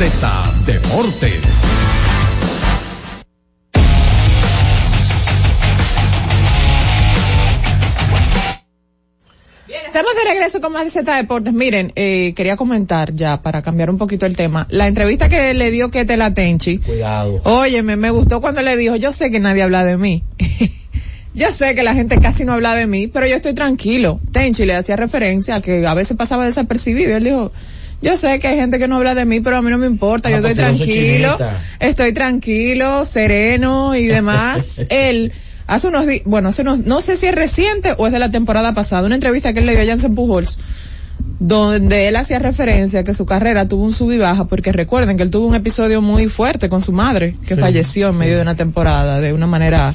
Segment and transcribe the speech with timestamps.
[0.00, 1.44] Z Deportes.
[9.68, 11.52] Estamos de regreso con más de Z Deportes.
[11.52, 14.66] Miren, eh, quería comentar ya para cambiar un poquito el tema.
[14.70, 16.78] La entrevista que le dio Kete Tenchi.
[16.78, 17.42] Cuidado.
[17.44, 20.24] Óyeme, me gustó cuando le dijo, yo sé que nadie habla de mí.
[21.34, 24.18] yo sé que la gente casi no habla de mí, pero yo estoy tranquilo.
[24.32, 27.52] Tenchi le hacía referencia a que a veces pasaba desapercibido él dijo,
[28.02, 29.86] yo sé que hay gente que no habla de mí, pero a mí no me
[29.86, 31.36] importa, yo estoy tranquilo,
[31.78, 34.80] estoy tranquilo, sereno y demás.
[34.88, 35.32] Él,
[35.66, 38.30] hace unos días, bueno, hace unos, no sé si es reciente o es de la
[38.30, 40.58] temporada pasada, una entrevista que él le dio a Jansen Pujols,
[41.38, 45.18] donde él hacía referencia a que su carrera tuvo un sub y baja, porque recuerden
[45.18, 48.42] que él tuvo un episodio muy fuerte con su madre, que falleció en medio de
[48.42, 49.94] una temporada, de una manera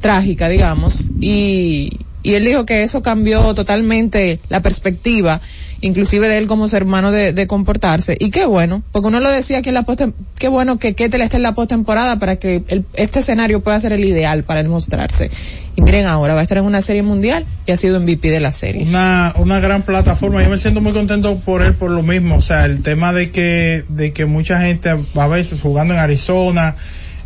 [0.00, 5.40] trágica, digamos, y, y él dijo que eso cambió totalmente la perspectiva
[5.84, 8.16] inclusive de él como ser humano de, comportarse.
[8.18, 10.00] Y qué bueno, porque uno lo decía aquí en la post
[10.38, 12.62] qué bueno que Ketel esté en la postemporada para que
[12.94, 15.30] este escenario pueda ser el ideal para él mostrarse.
[15.76, 18.40] Y miren ahora, va a estar en una serie mundial y ha sido MVP de
[18.40, 18.84] la serie.
[18.84, 20.42] Una, una gran plataforma.
[20.42, 22.36] Yo me siento muy contento por él por lo mismo.
[22.36, 26.76] O sea, el tema de que, de que mucha gente a veces jugando en Arizona,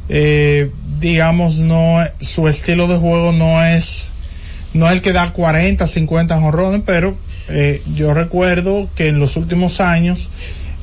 [0.08, 4.10] eh, digamos, no, su estilo de juego no es,
[4.74, 7.16] no es el que da 40, 50 jorrones, pero
[7.48, 10.30] eh, yo recuerdo que en los últimos años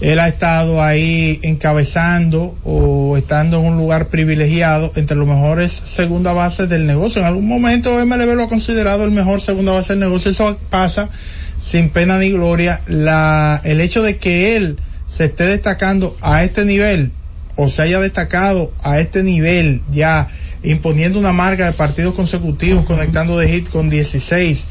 [0.02, 6.34] él ha estado ahí encabezando o estando en un lugar privilegiado entre los mejores segunda
[6.34, 7.22] base del negocio.
[7.22, 10.32] En algún momento MLB lo ha considerado el mejor segunda base del negocio.
[10.32, 11.10] Eso pasa
[11.62, 12.82] sin pena ni gloria.
[12.88, 17.12] La, el hecho de que él se esté destacando a este nivel
[17.56, 20.28] o se haya destacado a este nivel ya
[20.62, 24.66] imponiendo una marca de partidos consecutivos, conectando de hit con 16,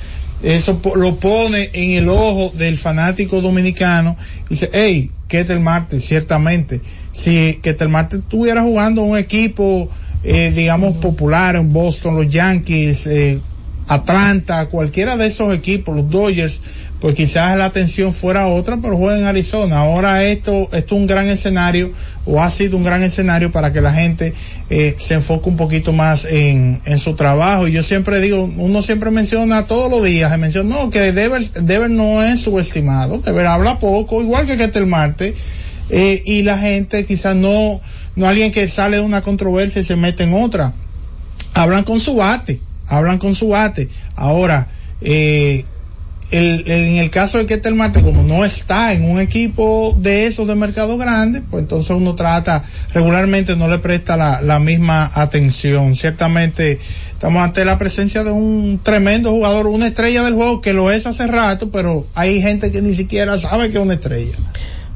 [0.45, 4.17] eso lo pone en el ojo del fanático dominicano
[4.47, 6.81] y dice, hey, Ketel Marte, ciertamente,
[7.13, 9.89] si Ketel Marte estuviera jugando un equipo,
[10.23, 13.41] eh, digamos, popular en Boston, los Yankees, eh,
[13.89, 16.61] Atlanta, cualquiera de esos equipos, los Dodgers,
[17.05, 19.81] pues quizás la atención fuera otra, pero juega en Arizona.
[19.81, 21.93] Ahora esto, es un gran escenario,
[22.25, 24.33] o ha sido un gran escenario para que la gente
[24.71, 27.69] eh, se enfoque un poquito más en, en su trabajo.
[27.69, 31.43] Y yo siempre digo, uno siempre menciona todos los días, se menciona, no, que Dever,
[31.51, 35.35] Dever no es subestimado, Dever habla poco, igual que el Marte,
[35.91, 37.83] eh, y la gente quizás no,
[38.17, 40.73] no alguien que sale de una controversia y se mete en otra.
[41.53, 43.91] Hablan con su bate, hablan con su bate.
[44.17, 44.69] Ahora,
[45.03, 45.67] eh,
[46.31, 50.27] el, en el caso de que este Marte, como no está en un equipo de
[50.27, 55.11] esos de mercado grande, pues entonces uno trata, regularmente no le presta la, la misma
[55.15, 55.95] atención.
[55.97, 56.79] Ciertamente
[57.13, 61.07] estamos ante la presencia de un tremendo jugador, una estrella del juego que lo es
[61.07, 64.37] hace rato, pero hay gente que ni siquiera sabe que es una estrella.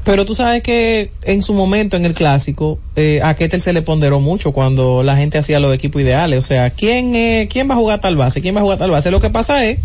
[0.05, 3.83] Pero tú sabes que en su momento en el clásico, eh, a Ketel se le
[3.83, 6.39] ponderó mucho cuando la gente hacía los equipos ideales.
[6.39, 8.41] O sea, ¿quién, eh, ¿quién va a jugar tal base?
[8.41, 9.11] ¿Quién va a jugar tal base?
[9.11, 9.79] Lo que pasa es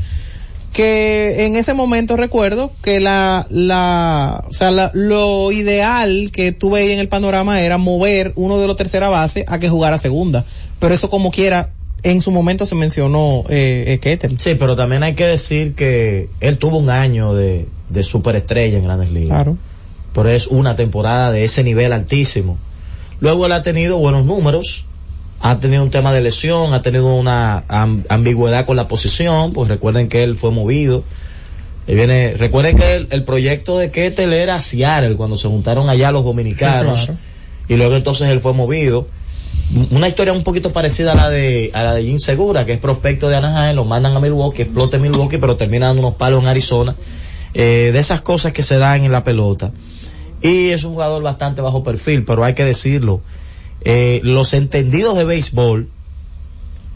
[0.73, 6.91] que en ese momento recuerdo que la, la, o sea, lo ideal que tuve ahí
[6.91, 10.45] en el panorama era mover uno de los tercera base a que jugara segunda.
[10.79, 11.69] Pero eso como quiera,
[12.01, 14.39] en su momento se mencionó eh, Ketel.
[14.39, 18.83] Sí, pero también hay que decir que él tuvo un año de, de superestrella en
[18.83, 19.29] Grandes Ligas.
[19.29, 19.57] Claro.
[20.13, 22.57] Pero es una temporada de ese nivel altísimo.
[23.19, 24.85] Luego él ha tenido buenos números,
[25.45, 29.67] ha tenido un tema de lesión, ha tenido una am- ambigüedad con la posición, pues
[29.67, 31.03] recuerden que él fue movido.
[31.85, 36.13] Él viene, recuerden que el, el proyecto de Ketel era Seattle cuando se juntaron allá
[36.13, 37.19] los dominicanos claro.
[37.67, 39.05] y luego entonces él fue movido.
[39.91, 42.79] Una historia un poquito parecida a la de a la de Jim Segura, que es
[42.79, 46.47] prospecto de Anaheim, lo mandan a Milwaukee, explota Milwaukee, pero termina dando unos palos en
[46.47, 46.95] Arizona.
[47.53, 49.73] Eh, de esas cosas que se dan en la pelota.
[50.41, 53.19] Y es un jugador bastante bajo perfil, pero hay que decirlo.
[53.85, 55.89] Eh, los entendidos de béisbol,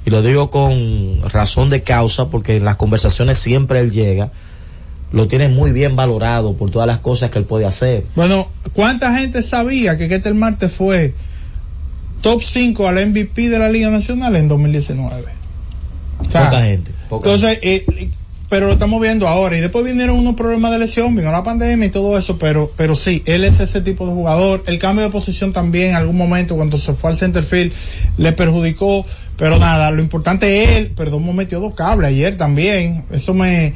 [0.05, 4.31] y lo digo con razón de causa, porque en las conversaciones siempre él llega,
[5.11, 8.05] lo tiene muy bien valorado por todas las cosas que él puede hacer.
[8.15, 11.13] Bueno, ¿cuánta gente sabía que Ketel Marte fue
[12.21, 15.23] top 5 al MVP de la Liga Nacional en 2019?
[16.19, 16.91] O sea, Poca gente.
[17.09, 18.09] poca Entonces, eh,
[18.49, 21.87] pero lo estamos viendo ahora y después vinieron unos problemas de lesión, vino la pandemia
[21.87, 24.63] y todo eso, pero, pero sí, él es ese tipo de jugador.
[24.67, 27.73] El cambio de posición también en algún momento cuando se fue al center field
[28.17, 29.05] le perjudicó,
[29.37, 33.73] pero nada, lo importante es él, Perdomo metió dos cables ayer también, eso me,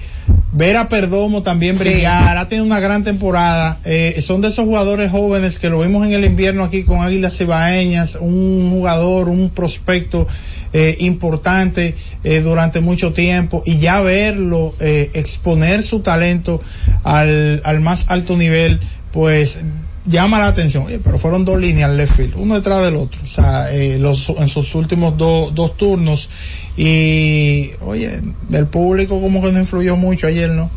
[0.51, 1.83] ver a Perdomo también Sí.
[1.83, 6.05] brillar, ha tenido una gran temporada, eh, son de esos jugadores jóvenes que lo vimos
[6.05, 10.27] en el invierno aquí con Águilas Cibaeñas, un jugador, un prospecto,
[10.73, 13.61] eh, importante eh, durante mucho tiempo.
[13.65, 16.61] Y ya verlo eh, exponer su talento
[17.03, 18.79] al, al más alto nivel
[19.11, 19.59] pues
[20.05, 23.27] llama la atención Oye, pero fueron dos líneas left field uno detrás del otro o
[23.27, 26.29] sea eh, los, en sus últimos do- dos turnos
[26.75, 28.21] y oye
[28.51, 30.69] el público como que no influyó mucho ayer no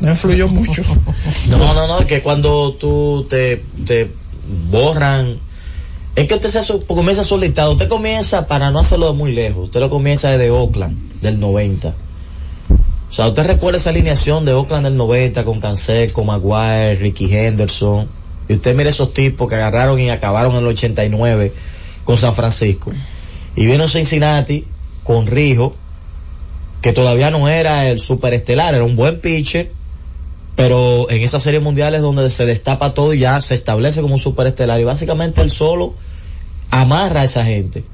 [0.00, 0.82] no influyó mucho.
[1.50, 4.10] No, no, no, que cuando tú te, te
[4.72, 5.38] borran,
[6.16, 9.78] es que usted se comienza solitado, usted comienza para no hacerlo de muy lejos, usted
[9.78, 11.94] lo comienza desde Oakland, del 90.
[13.08, 18.08] O sea, usted recuerda esa alineación de Oakland del 90 con Canseco, Maguire, Ricky Henderson,
[18.48, 21.52] y usted mire esos tipos que agarraron y acabaron en el 89
[22.04, 22.92] con San Francisco.
[23.56, 24.66] Y un Cincinnati
[25.02, 25.74] con Rijo,
[26.82, 29.70] que todavía no era el superestelar, era un buen pitcher,
[30.56, 34.20] pero en esas series mundiales donde se destapa todo y ya se establece como un
[34.20, 35.94] superestelar y básicamente él solo
[36.70, 37.84] amarra a esa gente.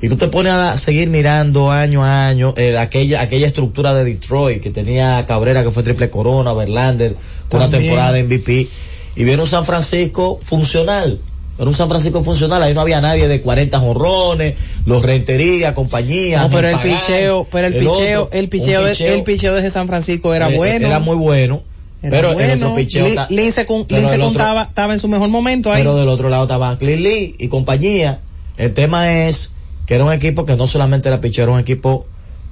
[0.00, 4.04] Y tú te pones a seguir mirando año a año eh, aquella aquella estructura de
[4.04, 7.16] Detroit que tenía Cabrera que fue triple corona, Verlander
[7.48, 8.68] con una temporada de MVP
[9.16, 11.20] y viene un San Francisco funcional.
[11.56, 14.54] Era un San Francisco funcional, ahí no había nadie de 40 jorrones,
[14.86, 16.42] los rentería, compañía.
[16.42, 19.14] No, pero el picheo, pero el el picheo, otro, el picheo, de, picheo.
[19.14, 20.86] el picheo de San Francisco era Eh, bueno.
[20.88, 21.62] Era muy bueno.
[22.02, 22.66] Era pero el bueno.
[22.66, 23.06] otro picheo.
[23.06, 25.78] Lin- con, el otro- contaba, estaba en su mejor momento ahí.
[25.82, 28.20] Pero del otro lado estaban Clint Lee y compañía.
[28.56, 29.52] El tema es
[29.86, 32.04] que era un equipo que no solamente era picheo, era un equipo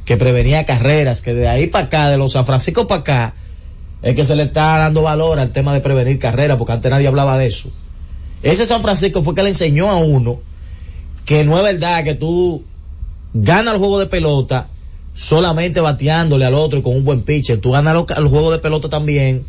[0.04, 3.34] que prevenía carreras, que de ahí para acá, de los San Francisco para acá,
[4.02, 7.06] es que se le está dando valor al tema de prevenir carreras, porque antes nadie
[7.06, 7.68] hablaba de eso.
[8.42, 10.40] Ese San Francisco fue que le enseñó a uno
[11.24, 12.64] que no es verdad que tú
[13.32, 14.66] ganas el juego de pelota
[15.14, 17.60] solamente bateándole al otro y con un buen pitcher.
[17.60, 19.44] Tú ganas el juego de pelota también,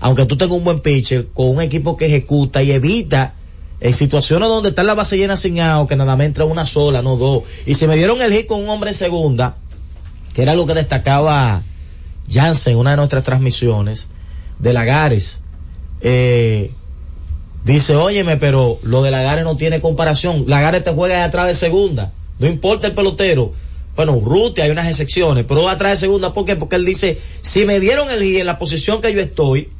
[0.00, 3.34] aunque tú tengas un buen pitcher, con un equipo que ejecuta y evita
[3.80, 7.02] en situaciones donde está la base llena sin out, que nada más entra una sola,
[7.02, 7.44] no dos.
[7.66, 9.56] Y se me dieron el hit con un hombre en segunda,
[10.34, 11.62] que era lo que destacaba
[12.30, 14.06] Jansen en una de nuestras transmisiones,
[14.58, 15.40] de Lagares.
[16.00, 16.70] Eh,
[17.64, 20.44] dice, óyeme, pero lo de Lagares no tiene comparación.
[20.46, 22.12] Lagares te juega atrás de segunda.
[22.38, 23.52] No importa el pelotero.
[23.96, 26.54] Bueno, Ruti hay unas excepciones, pero atrás de segunda, ¿por qué?
[26.54, 29.70] Porque él dice, si me dieron el en la posición que yo estoy,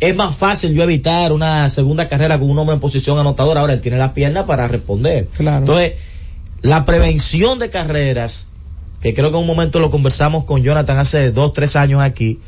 [0.00, 3.60] es más fácil yo evitar una segunda carrera con un hombre en posición anotadora.
[3.60, 5.26] Ahora él tiene las piernas para responder.
[5.36, 5.58] Claro.
[5.58, 5.92] Entonces,
[6.62, 8.48] la prevención de carreras,
[9.02, 12.38] que creo que en un momento lo conversamos con Jonathan hace dos, tres años aquí,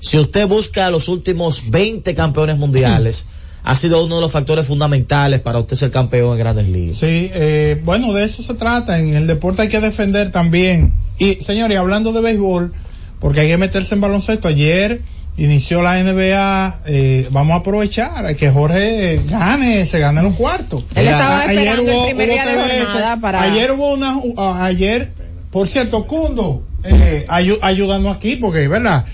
[0.00, 3.26] si usted busca los últimos 20 campeones mundiales,
[3.64, 6.96] ha sido uno de los factores fundamentales para usted ser campeón en grandes ligas.
[6.96, 8.98] Sí, eh, bueno, de eso se trata.
[8.98, 10.94] En el deporte hay que defender también.
[11.18, 12.72] Y, señores, hablando de béisbol,
[13.20, 14.48] porque hay que meterse en baloncesto.
[14.48, 15.02] Ayer
[15.36, 16.82] inició la NBA.
[16.86, 20.84] eh, vamos a aprovechar a que Jorge gane, se gane los cuartos.
[20.94, 23.42] Él estaba A- esperando el primer hubo día de jornada para...
[23.42, 24.16] Ayer hubo una.
[24.16, 25.12] uh, ayer,
[25.50, 29.04] por cierto, Cundo, eh, ayúdanos aquí, porque, ¿verdad?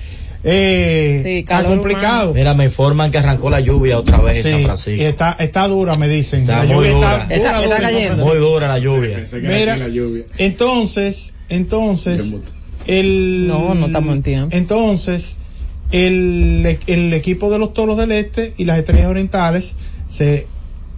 [0.47, 2.35] Eh, Sí, está complicado.
[2.35, 5.05] Mira, me informan que arrancó la lluvia otra vez en Sí, San y Francisco.
[5.05, 6.41] está, está dura, me dicen.
[6.43, 7.23] Está La muy dura.
[7.23, 8.07] Está- está dura en San cayendo.
[8.09, 8.27] Francisco.
[8.29, 9.25] Muy dura la lluvia.
[9.43, 10.25] Mira, la lluvia.
[10.37, 12.35] entonces, entonces,
[12.87, 13.47] el...
[13.47, 14.55] No, no estamos en tiempo.
[14.57, 15.37] Entonces,
[15.93, 19.75] el, el equipo de los Toros del Este y las Estrellas Orientales
[20.11, 20.47] se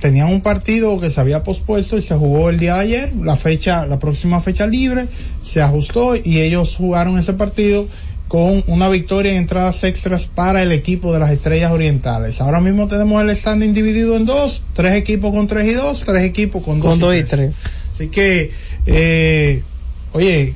[0.01, 3.37] tenían un partido que se había pospuesto y se jugó el día de ayer, la
[3.37, 5.07] fecha, la próxima fecha libre,
[5.43, 7.87] se ajustó y ellos jugaron ese partido
[8.29, 12.41] con una victoria en entradas extras para el equipo de las Estrellas Orientales.
[12.41, 16.25] Ahora mismo tenemos el standing dividido en dos, tres equipos con tres y dos, tres
[16.25, 17.53] equipos con dos, Con dos y tres.
[17.53, 17.55] tres.
[17.95, 18.51] Así que,
[18.87, 19.63] eh,
[20.13, 20.55] oye,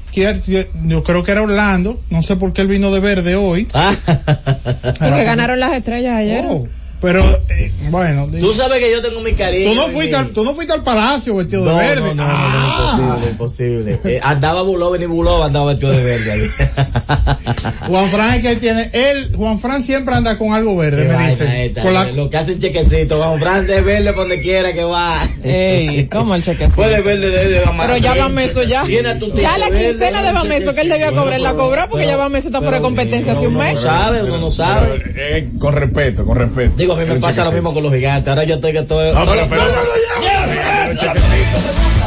[0.84, 3.64] yo creo que era Orlando, no sé por qué él vino de verde hoy.
[4.82, 6.44] Porque ganaron las estrellas ayer.
[6.48, 6.68] Oh,
[7.00, 9.70] pero, eh, bueno, Tú sabes que yo tengo mi cariño.
[9.70, 12.14] tú no fuiste, al, tú no fuiste al palacio vestido No, de verde.
[12.14, 12.96] no, no, no, Ah.
[12.98, 14.00] no, imposible, imposible.
[14.16, 16.40] Eh, andaba Bulov y Bulov andaba vestido de verde ahí.
[17.86, 21.16] Juan Fran es que él tiene, él, Juan Fran siempre anda con algo verde, Qué
[21.16, 21.72] me dice.
[21.82, 24.84] Con la- Lo que hace un chequecito, Juan Fran de verde por donde quiera que
[24.84, 25.20] va.
[25.42, 26.76] Ey, ¿cómo el chequecito?
[26.76, 28.84] Puede verde de, de Pero ya Bameso ya.
[28.84, 32.16] Tiene tu Ya la quincena de Bameso que él debía cobrar la cobró porque ya
[32.16, 33.74] Bameso está fuera de pero, competencia hace pero un mes.
[33.74, 35.02] no sabe, uno no sabe.
[35.16, 36.72] Eh, con respeto, con respeto.
[36.90, 38.28] Digo, a mí me pasa lo mismo con los gigantes.
[38.28, 39.14] Ahora yo estoy que estoy.
[39.14, 39.62] No, pero, pero-.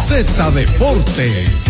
[0.07, 1.67] Z Deportes.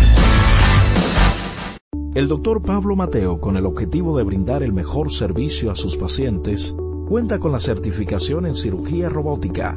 [2.14, 6.74] El doctor Pablo Mateo, con el objetivo de brindar el mejor servicio a sus pacientes,
[7.08, 9.76] cuenta con la certificación en cirugía robótica,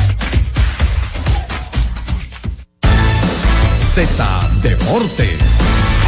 [3.91, 4.23] Z
[4.63, 6.00] Deportes.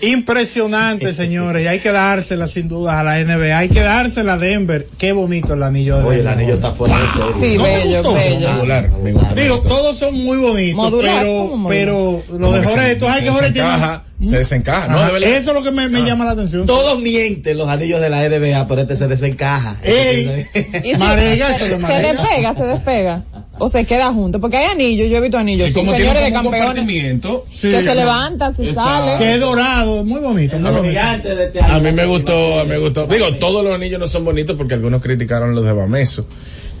[0.00, 4.38] Impresionante, señores, y hay que dársela sin duda a la NBA, hay que dársela a
[4.38, 4.86] Denver.
[4.98, 6.38] Qué bonito el anillo de Oye, el Denver.
[6.38, 7.32] anillo está fuera de serie.
[7.32, 8.14] Sí, ¿No te bello, gustó?
[8.14, 8.50] bello.
[8.52, 9.34] Modular, me gusta.
[9.34, 13.04] Digo, todos son muy bonitos, Modular, pero, ¿cómo pero lo Como de Jorge, se- tú
[13.06, 13.68] sabes que se Jorge tiene...
[13.68, 14.98] desencaja, se desencaja, ¿no?
[14.98, 15.36] Ajá, De.
[15.36, 16.66] Eso es lo que me, me llama la atención.
[16.66, 19.76] Todos mienten los anillos de la NBA, pero este se desencaja.
[19.82, 20.46] Ey.
[20.84, 22.12] Y si- Marega, se Marega.
[22.12, 23.24] despega, se despega.
[23.60, 24.40] O se queda junto.
[24.40, 26.60] Porque hay anillos, yo he visto anillos, sí, como señores de campeones.
[26.60, 28.90] compartimiento, Sí, Que se levanta, se Exacto.
[28.90, 29.18] sale.
[29.18, 31.00] Que es dorado, muy bonito, muy bonito.
[31.28, 31.60] de este.
[31.60, 33.06] A mí me gustó, me gustó.
[33.06, 36.26] Digo, todos los anillos no son bonitos porque algunos criticaron los de Bameso.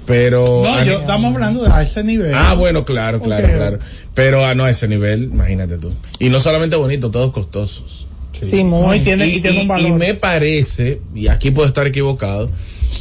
[0.06, 0.62] Pero.
[0.64, 2.32] No, a yo, estamos hablando de a ese nivel.
[2.34, 3.78] Ah, bueno, claro, claro, claro.
[4.14, 5.92] Pero ah, no a ese nivel, imagínate tú.
[6.18, 8.06] Y no solamente bonitos, todos costosos.
[8.42, 8.86] Sí, muy.
[8.86, 9.88] No, y tiene, y, Y, tiene y- un valor.
[9.88, 12.48] y me parece, y aquí puedo estar equivocado,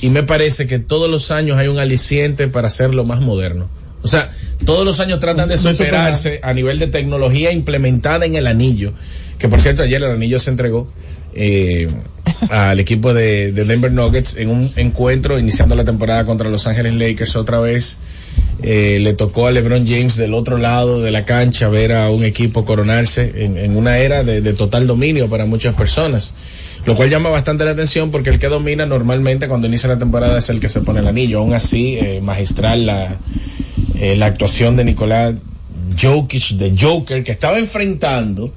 [0.02, 3.70] y me parece que todos los años hay un aliciente para hacerlo más moderno.
[4.04, 4.32] O sea,
[4.66, 5.76] todos los años tratan de De superar.
[6.16, 8.94] superarse a nivel de tecnología implementada en el anillo.
[9.40, 10.88] Que por cierto, ayer el anillo se entregó.
[11.38, 11.90] Eh,
[12.50, 16.94] al equipo de, de Denver Nuggets en un encuentro iniciando la temporada contra Los Ángeles
[16.96, 17.98] Lakers otra vez.
[18.62, 22.26] Eh, le tocó a LeBron James del otro lado de la cancha ver a un
[22.26, 26.34] equipo coronarse en, una era de, de total dominio para muchas personas,
[26.86, 30.40] lo cual llama bastante la atención porque el que domina normalmente cuando inicia la temporada
[30.40, 31.40] es el que se pone el anillo.
[31.40, 33.18] Aún así, eh, magistral la,
[34.00, 35.36] eh, la actuación de Nicolás
[36.00, 38.52] Jokic, de Joker, que estaba enfrentando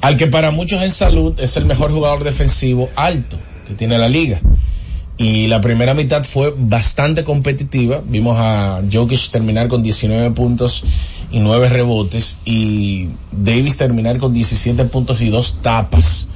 [0.00, 4.08] al que para muchos en salud es el mejor jugador defensivo alto que tiene la
[4.08, 4.40] liga.
[5.18, 8.02] Y la primera mitad fue bastante competitiva.
[8.04, 10.84] Vimos a Jokic terminar con 19 puntos
[11.32, 16.28] y 9 rebotes y Davis terminar con 17 puntos y 2 tapas.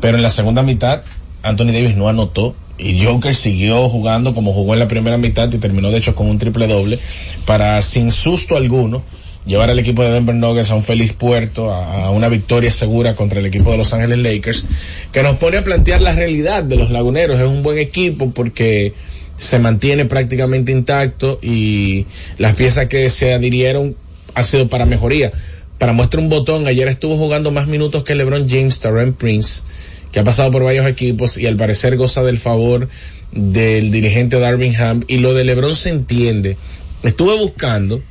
[0.00, 1.02] Pero en la segunda mitad
[1.42, 5.58] Anthony Davis no anotó y Joker siguió jugando como jugó en la primera mitad y
[5.58, 6.98] terminó de hecho con un triple doble
[7.46, 9.02] para sin susto alguno
[9.46, 13.40] llevar al equipo de Denver Nuggets a un feliz puerto, a, una victoria segura contra
[13.40, 14.66] el equipo de Los Ángeles Lakers,
[15.12, 17.38] que nos pone a plantear la realidad de los laguneros.
[17.40, 18.92] Es un buen equipo porque
[19.36, 22.06] se mantiene prácticamente intacto y
[22.38, 23.96] las piezas que se adhirieron
[24.34, 25.32] ha sido para mejoría.
[25.78, 29.62] Para muestra un botón, ayer estuvo jugando más minutos que LeBron James, Taryn Prince,
[30.10, 32.88] que ha pasado por varios equipos y al parecer goza del favor
[33.32, 36.56] del dirigente Darvin Ham y lo de LeBron se entiende.
[37.02, 38.02] Estuve buscando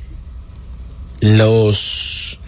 [1.20, 2.40] los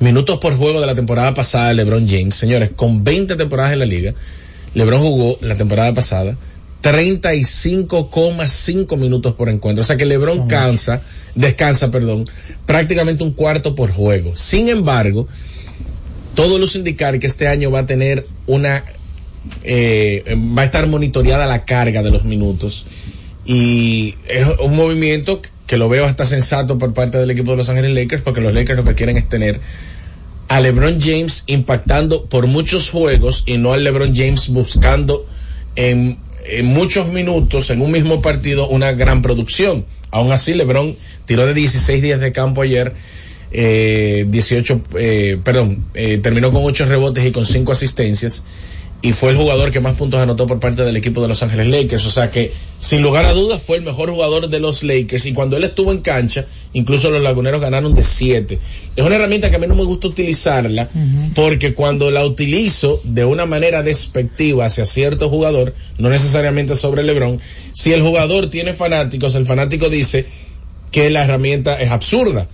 [0.00, 2.34] minutos por juego de la temporada pasada de LeBron James.
[2.34, 4.14] Señores, con 20 temporadas en la liga,
[4.74, 6.36] LeBron jugó la temporada pasada
[6.82, 9.82] 35,5 minutos por encuentro.
[9.82, 11.02] O sea que LeBron cansa,
[11.34, 12.24] descansa, perdón,
[12.66, 14.36] prácticamente un cuarto por juego.
[14.36, 15.26] Sin embargo,
[16.34, 18.84] todo luce indicar que este año va a tener una,
[19.64, 22.86] eh, va a estar monitoreada la carga de los minutos.
[23.44, 27.68] Y es un movimiento que lo veo hasta sensato por parte del equipo de Los
[27.68, 29.60] Ángeles Lakers, porque los Lakers lo que quieren es tener
[30.48, 35.26] a LeBron James impactando por muchos juegos y no al LeBron James buscando
[35.76, 36.18] en,
[36.64, 39.84] muchos minutos en un mismo partido una gran producción.
[40.10, 40.96] Aún así, LeBron
[41.26, 42.94] tiró de 16 días de campo ayer,
[43.52, 48.42] eh, 18, eh, perdón, eh, terminó con 8 rebotes y con 5 asistencias
[49.00, 51.68] y fue el jugador que más puntos anotó por parte del equipo de Los Ángeles
[51.68, 52.04] Lakers.
[52.04, 55.26] O sea que, sin lugar a dudas, fue el mejor jugador de los Lakers.
[55.26, 58.58] Y cuando él estuvo en cancha, incluso los laguneros ganaron de 7.
[58.96, 61.34] Es una herramienta que a mí no me gusta utilizarla, uh -huh.
[61.34, 67.40] porque cuando la utilizo de una manera despectiva hacia cierto jugador, no necesariamente sobre LeBron,
[67.72, 70.26] si el jugador tiene fanáticos, el fanático dice
[70.90, 72.48] que la herramienta es absurda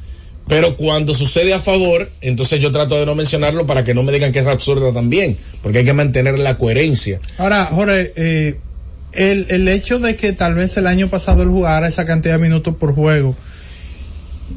[0.46, 4.12] pero cuando sucede a favor, entonces yo trato de no mencionarlo para que no me
[4.12, 7.20] digan que es absurda también, porque hay que mantener la coherencia.
[7.38, 8.57] Ahora, Jorge, eh,
[9.12, 12.42] el, el hecho de que tal vez el año pasado él jugara esa cantidad de
[12.42, 13.35] minutos por juego,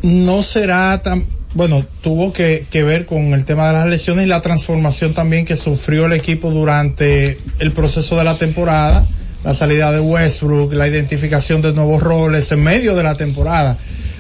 [0.02, 4.28] no será tan, bueno, tuvo que, que, ver con el tema de las lesiones y
[4.28, 9.06] la transformación también que sufrió el equipo durante el proceso de la temporada,
[9.43, 13.78] la salida de Westbrook, la identificación de nuevos roles en medio de la temporada.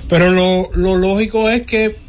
[0.09, 2.07] Pero lo, lo lógico es que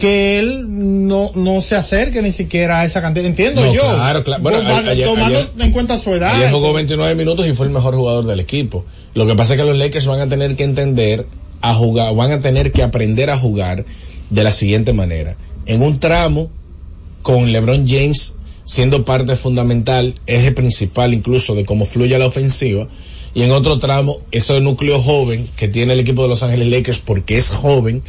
[0.00, 0.64] que él
[1.06, 3.26] no, no se acerque ni siquiera a esa cantidad.
[3.26, 3.82] Entiendo no, yo.
[3.82, 4.42] Claro, claro.
[4.42, 6.36] Bueno, tomando, ayer, tomando ayer, en cuenta su edad.
[6.36, 8.86] Ayer jugó 29 minutos y fue el mejor jugador del equipo.
[9.14, 11.26] Lo que pasa es que los Lakers van a tener que entender
[11.60, 13.84] a jugar, van a tener que aprender a jugar
[14.30, 15.36] de la siguiente manera.
[15.66, 16.50] En un tramo,
[17.20, 22.86] con LeBron James siendo parte fundamental, eje principal incluso de cómo fluye la ofensiva,
[23.34, 27.00] y en otro tramo, ese núcleo joven que tiene el equipo de Los Ángeles Lakers
[27.00, 28.02] porque es joven,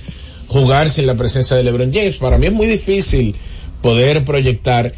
[0.48, 2.18] jugar sin la presencia de LeBron James.
[2.18, 3.36] Para mí es muy difícil
[3.82, 4.94] poder proyectar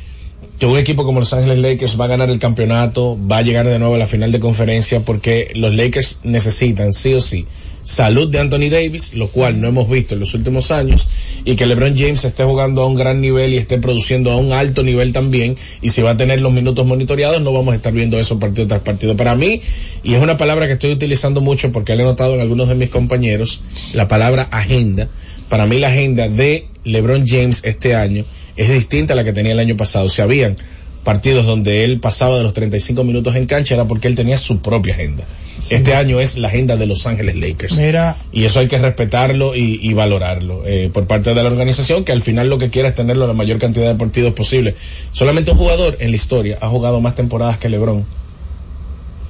[0.59, 3.67] que un equipo como Los Ángeles Lakers va a ganar el campeonato, va a llegar
[3.67, 7.45] de nuevo a la final de conferencia porque los Lakers necesitan sí o sí
[7.83, 11.07] salud de Anthony Davis, lo cual no hemos visto en los últimos años,
[11.45, 14.53] y que LeBron James esté jugando a un gran nivel y esté produciendo a un
[14.53, 17.93] alto nivel también, y si va a tener los minutos monitoreados, no vamos a estar
[17.93, 19.15] viendo eso partido tras partido.
[19.15, 19.61] Para mí,
[20.03, 22.75] y es una palabra que estoy utilizando mucho porque le he notado en algunos de
[22.75, 23.61] mis compañeros,
[23.93, 25.09] la palabra agenda,
[25.49, 29.51] para mí la agenda de LeBron James este año es distinta a la que tenía
[29.51, 30.09] el año pasado.
[30.09, 30.55] Si habían
[31.03, 34.59] partidos donde él pasaba de los 35 minutos en cancha era porque él tenía su
[34.59, 35.25] propia agenda.
[35.59, 35.75] Sí.
[35.75, 37.77] Este año es la agenda de Los Ángeles Lakers.
[37.77, 38.17] Mira.
[38.31, 42.11] Y eso hay que respetarlo y, y valorarlo eh, por parte de la organización, que
[42.11, 44.75] al final lo que quiere es tenerlo la mayor cantidad de partidos posible.
[45.11, 48.05] Solamente un jugador en la historia ha jugado más temporadas que LeBron.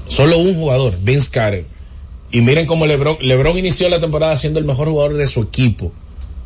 [0.07, 1.65] Solo un jugador, Vince Carter.
[2.31, 5.91] Y miren cómo LeBron, LeBron inició la temporada siendo el mejor jugador de su equipo.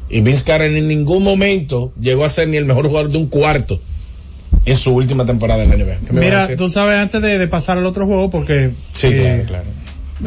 [0.09, 3.27] Y Vince Carter en ningún momento llegó a ser ni el mejor jugador de un
[3.27, 3.79] cuarto
[4.71, 5.97] en su última temporada en la NBA.
[6.11, 9.77] Mira, tú sabes, antes de, de, pasar al otro juego, porque sí, eh, claro, claro.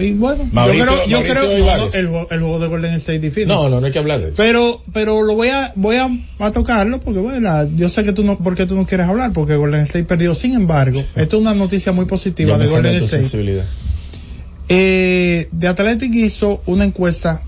[0.06, 2.94] Y bueno, Mauricio- yo creo, yo creo no, no, el, ju- el juego de Golden
[2.94, 3.48] State Phoenix.
[3.48, 4.34] No, no, no hay que hablar de eso.
[4.36, 8.22] Pero, pero lo voy a, voy a, a tocarlo porque bueno, yo sé que tú
[8.22, 10.34] no, porque tú no quieres hablar porque Golden State perdió.
[10.36, 13.64] Sin embargo, esto es una noticia muy positiva Yo de Golden State.
[14.68, 17.42] Eh, The Athletic hizo una encuesta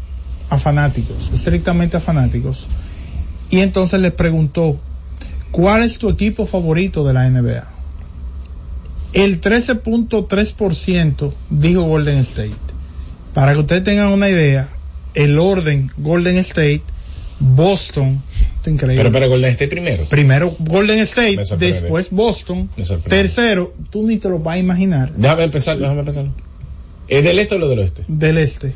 [0.50, 2.66] a fanáticos, estrictamente a fanáticos,
[3.50, 4.80] y entonces les preguntó,
[5.52, 7.68] ¿cuál es tu equipo favorito de la NBA?
[9.12, 12.50] El 13.3% dijo Golden State.
[13.34, 14.68] Para que ustedes tengan una idea,
[15.14, 16.82] el orden Golden State,
[17.38, 18.22] Boston,
[18.56, 19.02] esto es increíble.
[19.04, 20.04] Pero, pero Golden State primero.
[20.04, 22.70] Primero Golden State, después Boston,
[23.08, 26.26] tercero, tú ni te lo vas a imaginar, Déjame empezar, déjame empezar.
[27.08, 28.04] ¿Es del este o lo del oeste?
[28.08, 28.74] del este.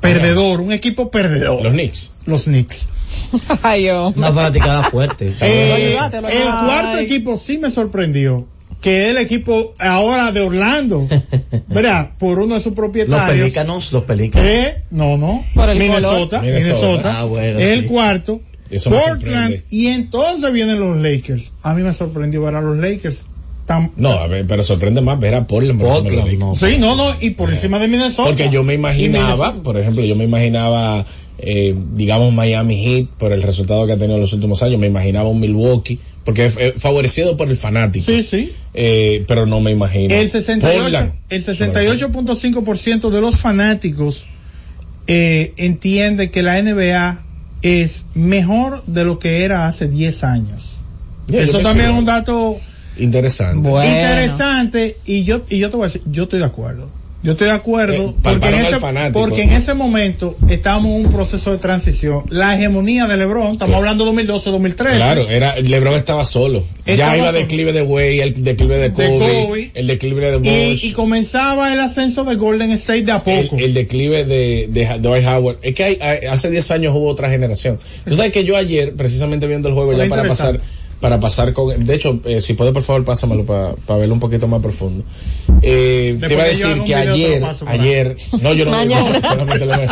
[0.00, 1.62] Perdedor, un equipo perdedor.
[1.62, 2.12] Los Knicks.
[2.26, 2.88] Los Knicks.
[3.62, 4.12] Ay, yo.
[4.16, 5.32] Una fanaticada fuerte.
[5.40, 7.04] Eh, ayudaste, lo el cuarto Ay.
[7.04, 8.46] equipo sí me sorprendió.
[8.80, 11.06] Que es el equipo ahora de Orlando.
[11.68, 12.12] ¿Verdad?
[12.18, 13.38] Por uno de sus Los propietarios.
[13.38, 14.48] pelícanos, los pelícanos.
[14.48, 15.44] Eh, no, no.
[15.54, 16.40] Por el Minnesota.
[16.40, 16.42] Minnesota.
[16.42, 17.18] Minnesota.
[17.20, 17.86] Ah, bueno, es el sí.
[17.88, 18.40] cuarto.
[18.70, 19.64] Eso Portland.
[19.68, 21.52] Y entonces vienen los Lakers.
[21.62, 23.26] A mí me sorprendió ver a los Lakers.
[23.70, 25.78] Tan, No, a ver, pero sorprende más ver a Portland.
[25.78, 26.54] por encima de los Portland, no.
[26.56, 27.14] Sí, no, no.
[27.20, 27.54] Y por Sí.
[27.54, 28.28] encima de Minnesota.
[28.28, 31.06] Porque yo me imaginaba, por ejemplo, yo me imaginaba,
[31.38, 34.80] eh, digamos, Miami Heat por el resultado que ha tenido en los últimos años.
[34.80, 38.06] Me imaginaba un Milwaukee, porque es favorecido por el fanático.
[38.06, 38.52] Sí, sí.
[38.74, 40.12] Eh, pero no me imagino.
[40.12, 41.12] El 68, Portland.
[41.28, 44.24] el 68.5% de los fanáticos
[45.06, 47.20] eh, entiende que la NBA
[47.62, 50.72] es mejor de lo que era hace 10 años.
[51.32, 52.56] Eso también es un dato
[53.00, 53.68] Interesante.
[53.68, 53.90] Bueno.
[53.90, 56.88] interesante y yo y yo te voy a decir, yo estoy de acuerdo.
[57.22, 59.20] Yo estoy de acuerdo Eh, porque, en ese, fanático.
[59.20, 62.22] porque en ese momento estábamos en un proceso de transición.
[62.30, 63.76] La hegemonía de LeBron, estamos Sí.
[63.76, 64.96] hablando 2012-2013.
[64.96, 66.64] Claro, era, LeBron estaba solo.
[66.86, 67.38] Estaba ya iba solo.
[67.40, 69.08] declive de Way, el declive de Kobe,
[69.46, 69.70] Kobe.
[69.74, 73.58] el declive de Y, Bosch, y comenzaba el ascenso de Golden State de a poco.
[73.58, 75.58] el declive de, de Dwight Howard.
[75.60, 77.78] Es que hay- hay- hace 10 años hubo otra generación.
[78.08, 80.58] Tú sabes que yo ayer, precisamente viendo el juego, ya para pasar.
[81.00, 84.46] Para pasar con, de hecho, eh, si puedes por favor pásamelo para verlo un poquito
[84.48, 85.04] más profundo.
[85.62, 89.20] Eh, te iba a decir que ayer, ayer, no, yo no Mañana.
[89.28, 89.88] solamente lo veo.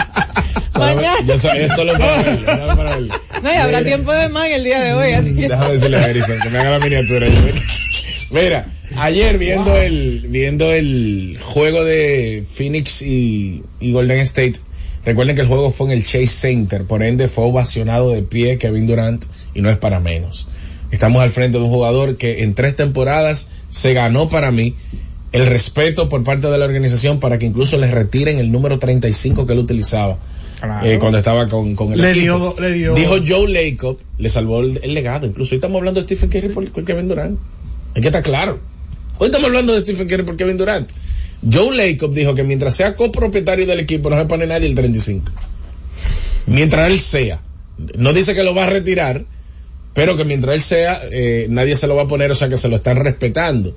[0.75, 1.18] Mañana.
[1.27, 3.14] Yo so- es solo para verlo, solo para verlo.
[3.42, 3.88] No, y habrá Mira.
[3.88, 5.49] tiempo de más en el día de hoy, así que.
[5.49, 7.27] Déjame decirle a Harrison que me haga la miniatura.
[7.27, 7.62] yo, mira.
[8.31, 8.66] Mira,
[8.99, 14.57] ayer viendo el viendo el juego de Phoenix y, y Golden State,
[15.05, 18.59] recuerden que el juego fue en el Chase Center, por ende fue ovacionado de pie
[18.59, 20.47] Kevin Durant y no es para menos.
[20.90, 24.74] Estamos al frente de un jugador que en tres temporadas se ganó para mí
[25.33, 29.46] el respeto por parte de la organización para que incluso le retiren el número 35
[29.46, 30.16] que él utilizaba
[30.61, 30.87] Claro.
[30.88, 32.55] eh, cuando estaba con, con el Le equipo.
[32.59, 35.27] dio- le dio- Dijo Joe Lacob, le salvó el, el legado.
[35.27, 37.38] Incluso hoy estamos hablando de Stephen Curry por, por Kevin Durant.
[37.94, 38.59] Es que está claro.
[39.18, 40.90] Hoy estamos hablando de Stephen Curry por Kevin Durant.
[41.48, 45.31] Joe Lacob dijo que mientras sea copropietario del equipo no se pone nadie el 35.
[46.46, 47.40] Mientras él sea.
[47.96, 49.24] No dice que lo va a retirar,
[49.98, 52.56] pero que mientras él sea, eh, nadie se lo va a poner, o sea que
[52.56, 53.74] se lo están respetando.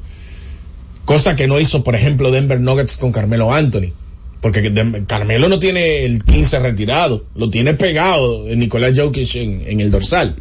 [1.04, 3.92] Cosa que no hizo, por ejemplo, Denver Nuggets con Carmelo Anthony.
[4.40, 4.72] Porque
[5.08, 9.90] Carmelo no tiene el 15 retirado, lo tiene pegado eh, Nicolás Jokic en, en el
[9.90, 10.36] dorsal.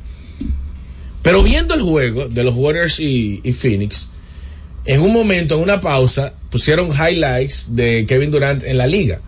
[1.23, 4.11] Pero viendo el juego de los Warriors y, y Phoenix,
[4.85, 9.23] en un momento, en una pausa, pusieron highlights de Kevin Durant en la liga.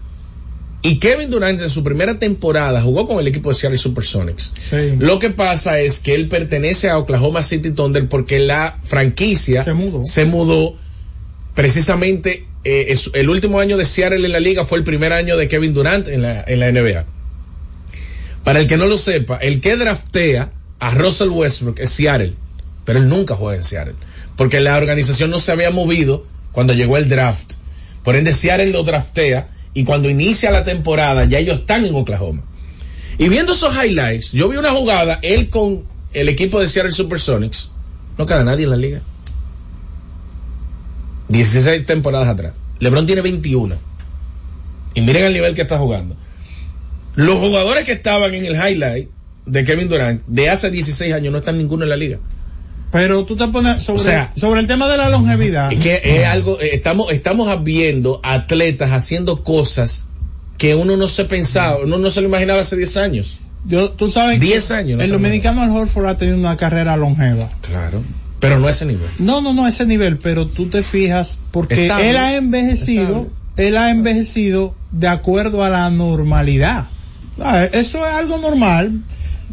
[0.84, 4.52] Y Kevin Durant en su primera temporada jugó con el equipo de Seattle Supersonics.
[4.68, 4.94] Sí.
[4.98, 9.74] Lo que pasa es que él pertenece a Oklahoma City Thunder porque la franquicia Se
[9.74, 10.04] mudó.
[10.04, 10.76] se mudó
[11.54, 15.36] precisamente eh, es- el último año de Seattle en la liga fue el primer año
[15.36, 17.04] de Kevin Durant en la, en la NBA.
[18.44, 22.34] Para el que no lo sepa, el que draftea a Russell Westbrook es Seattle,
[22.84, 23.94] pero él nunca juega en Seattle,
[24.36, 27.54] porque la organización no se había movido cuando llegó el draft.
[28.02, 32.42] Por ende, Seattle lo draftea y cuando inicia la temporada ya ellos están en Oklahoma.
[33.18, 37.70] Y viendo esos highlights, yo vi una jugada, él con el equipo de Seattle Supersonics,
[38.18, 39.00] no queda nadie en la liga.
[41.28, 42.54] 16 temporadas atrás.
[42.80, 43.76] LeBron tiene 21.
[44.94, 46.16] Y miren el nivel que está jugando.
[47.14, 49.08] Los jugadores que estaban en el highlight
[49.46, 52.18] de Kevin Durant de hace 16 años no están ninguno en la liga.
[52.92, 55.72] Pero tú te pones sobre, O sea, sobre el tema de la longevidad.
[55.72, 60.07] Es que es algo, eh, estamos, estamos viendo atletas haciendo cosas
[60.59, 63.38] que uno no se pensaba, uno no se lo imaginaba hace 10 años.
[63.64, 66.96] Yo, tú sabes que 10 años, no el dominicano Al Horford ha tenido una carrera
[66.96, 67.48] longeva.
[67.62, 68.02] Claro.
[68.40, 69.09] Pero no a ese nivel.
[69.18, 72.11] No, no, no a ese nivel, pero tú te fijas porque Estable.
[72.11, 76.88] él ha envejecido, él ha envejecido de acuerdo a la normalidad.
[77.72, 79.00] Eso es algo normal.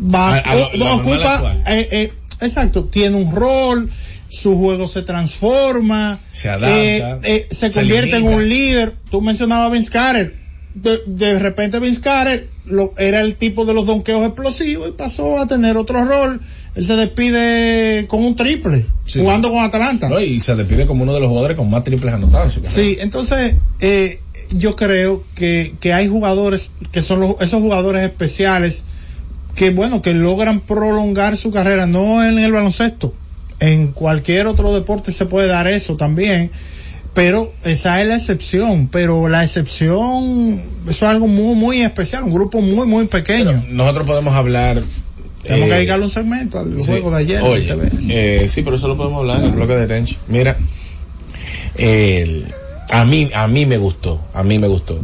[0.02, 3.90] Va, A- a o- la ocupa, eh, eh, exacto, tiene un rol,
[4.30, 8.96] su juego se transforma, Se adapta, eh, eh, se, se convierte en un líder.
[9.10, 10.36] Tú mencionabas a Vince Carter.
[10.76, 15.40] De, de repente Vince Carter lo, era el tipo de los donqueos explosivos y pasó
[15.40, 16.40] a tener otro rol.
[16.76, 19.20] Él se despide con un triple, Sí.
[19.20, 20.08] jugando con Atlanta.
[20.08, 20.20] ¿no?
[20.20, 22.60] Y se despide como uno de los jugadores con más triples anotados.
[22.66, 24.20] Sí, entonces eh,
[24.52, 28.84] yo creo que, que hay jugadores que son los, esos jugadores especiales
[29.56, 33.14] que bueno que logran prolongar su carrera no en el baloncesto
[33.60, 36.52] en cualquier otro deporte se puede dar eso también
[37.14, 42.30] pero esa es la excepción pero la excepción eso es algo muy muy especial un
[42.32, 44.82] grupo muy muy pequeño Nosotros podemos hablar.
[45.44, 46.88] tenemos eh, que dedicarle un segmento al Sí.
[46.88, 47.76] juego de ayer Oye,
[48.10, 50.18] eh, sí, pero eso lo podemos hablar en el bloque de Tench.
[50.28, 50.56] Mira,
[51.76, 52.46] el-
[52.92, 55.00] a mí, a mí me gustó, a mí me gustó.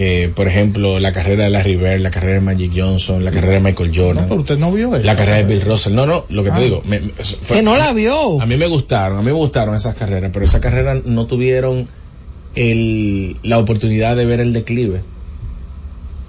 [0.00, 3.54] Eh, por ejemplo, la carrera de Larry Bird, la carrera de Magic Johnson, la carrera
[3.54, 5.92] de Michael no, Jordan, pero usted no vio eso la carrera de Bill Russell.
[5.94, 6.54] No, no, lo que Ah.
[6.56, 6.82] te digo.
[6.86, 8.40] me- me- fue- Que no la vio.
[8.40, 11.88] A mí me gustaron, a mí me gustaron esas carreras, pero esas carreras no tuvieron
[12.54, 15.00] el, la oportunidad de ver el declive.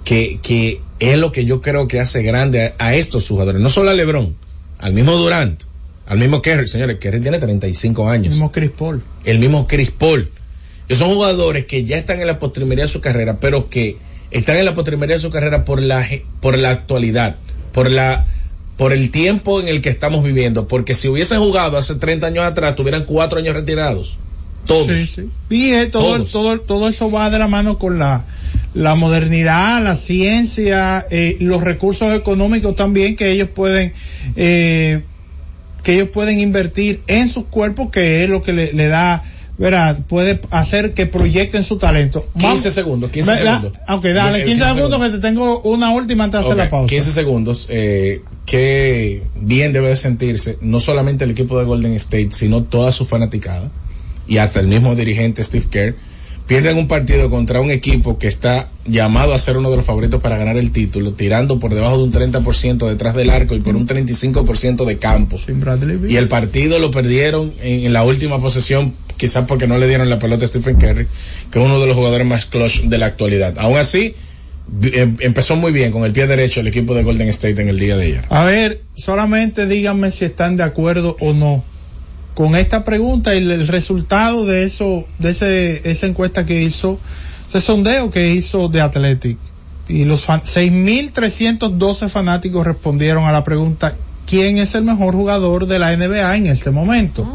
[0.04, 3.60] Que, que es lo que yo creo que hace grande a, a estos jugadores.
[3.60, 4.34] No solo a LeBron,
[4.78, 5.62] al mismo Durant,
[6.06, 6.66] al mismo Kerry.
[6.66, 8.30] Señores, Kerry tiene 35 años.
[8.32, 10.28] mismo Chris Paul El mismo Chris Paul.
[10.90, 13.96] Que son jugadores que ya están en la postrimería de su carrera, pero que
[14.32, 16.04] están en la postrimería de su carrera por la,
[16.40, 17.36] por la actualidad,
[17.70, 18.26] por la,
[18.76, 20.66] por el tiempo en el que estamos viviendo.
[20.66, 24.18] Porque si hubiesen jugado hace 30 años atrás, tuvieran cuatro años retirados.
[24.66, 24.88] Todos.
[24.88, 25.30] Sí, sí.
[25.48, 26.32] Y eh, todo, Todos.
[26.32, 28.24] todo, todo eso va de la mano con la,
[28.74, 33.92] la modernidad, la ciencia, eh, los recursos económicos también que ellos pueden,
[34.34, 35.02] eh,
[35.84, 39.22] que ellos pueden invertir en sus cuerpos, que es lo que le, le da,
[39.60, 42.26] verá, puede hacer que proyecten su talento.
[42.38, 43.56] 15 segundos, 15 ¿Verdad?
[43.60, 43.82] segundos.
[43.88, 46.70] Ok, dale, Eh, 15 segundos que te tengo una última antes de hacer Ok, la
[46.70, 46.86] pausa.
[46.88, 47.66] 15 segundos.
[47.68, 52.90] Eh, qué bien debe de sentirse no solamente el equipo de Golden State, sino toda
[52.92, 53.70] su fanaticada
[54.26, 55.94] y hasta el mismo dirigente Steve Kerr
[56.50, 60.20] pierden un partido contra un equipo que está llamado a ser uno de los favoritos
[60.20, 63.76] para ganar el título, tirando por debajo de un 30% detrás del arco y por
[63.76, 65.38] un 35% de campo.
[66.10, 70.10] Y el partido lo perdieron en, en la última posesión, quizás porque no le dieron
[70.10, 71.06] la pelota a Stephen Curry,
[71.52, 73.54] que es uno de los jugadores más clutch de la actualidad.
[73.58, 74.16] Aún así,
[74.92, 77.78] em- empezó muy bien con el pie derecho el equipo de Golden State en el
[77.78, 78.24] día de ayer.
[78.28, 81.62] A ver, solamente díganme si están de acuerdo o no
[82.34, 86.98] con esta pregunta y el, el resultado de eso, de ese, esa encuesta que hizo,
[87.48, 89.38] ese sondeo que hizo de Athletic.
[89.88, 95.78] Y los fan- 6.312 fanáticos respondieron a la pregunta, ¿quién es el mejor jugador de
[95.80, 97.28] la NBA en este momento?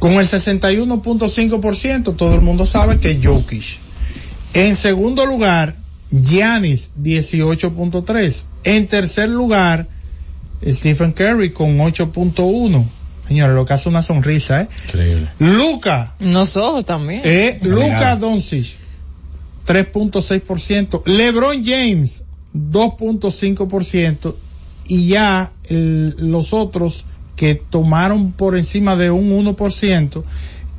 [0.00, 3.78] Con el 61.5%, todo el mundo sabe que es Jokic.
[4.54, 5.76] En segundo lugar,
[6.10, 8.44] Giannis, 18.3.
[8.64, 9.86] En tercer lugar,
[10.66, 12.84] Stephen Curry con 8.1.
[13.30, 14.68] Señores, lo que hace una sonrisa, ¿eh?
[14.86, 15.28] Increíble.
[15.38, 17.20] Luca, Unos ojos también.
[17.22, 18.16] eh, Luca.
[18.16, 18.76] Doncic,
[19.66, 21.02] 3.6%.
[21.06, 24.34] LeBron James, 2.5%.
[24.88, 27.04] Y ya el- los otros
[27.36, 30.24] que tomaron por encima de un 1%,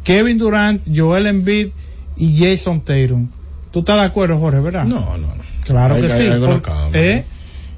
[0.04, 1.70] Kevin Durant, Joel Embiid
[2.18, 3.30] y Jason Tatum.
[3.72, 4.84] ¿Tú estás de acuerdo, Jorge, verdad?
[4.84, 5.42] No, no, no.
[5.64, 6.28] Claro Hay- que hay sí.
[6.28, 6.96] algunos por- cambios.
[6.96, 7.24] ¿eh?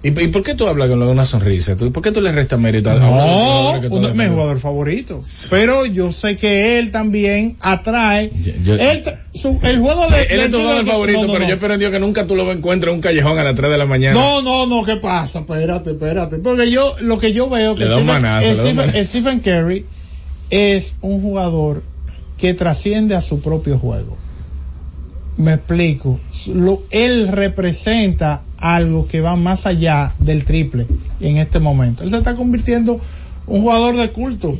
[0.03, 1.77] ¿Y, y por qué tú hablas con una sonrisa?
[1.77, 5.21] ¿Tú, ¿Por qué tú le restas mérito a No, uno es mi jugador favorito.
[5.49, 8.29] Pero yo sé que él también atrae.
[8.43, 10.23] Yo- yo- él, su- el juego de.
[10.23, 11.49] Él es tu jugador favorito, no, no, pero no.
[11.49, 13.71] yo espero en Dios que nunca tú lo encuentres en un callejón a las 3
[13.71, 14.19] de la mañana.
[14.19, 15.39] No, no, no, ¿qué pasa?
[15.39, 16.37] Espérate, espérate.
[16.39, 19.03] Porque yo, lo que yo veo que un Stephen, manazo, un Stephen- manazo.
[19.05, 19.85] Stephen Curry
[20.49, 21.81] es un jugador
[22.37, 24.17] que trasciende a su propio juego.
[25.37, 26.19] Me explico.
[26.53, 30.85] Lo- él representa algo que va más allá del triple
[31.19, 32.03] en este momento.
[32.03, 32.99] Él se está convirtiendo
[33.47, 34.57] un jugador de culto.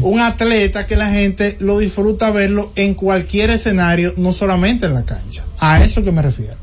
[0.00, 5.04] Un atleta que la gente lo disfruta verlo en cualquier escenario, no solamente en la
[5.04, 5.44] cancha.
[5.60, 6.54] A eso que me refiero.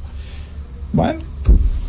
[0.94, 1.20] Bueno,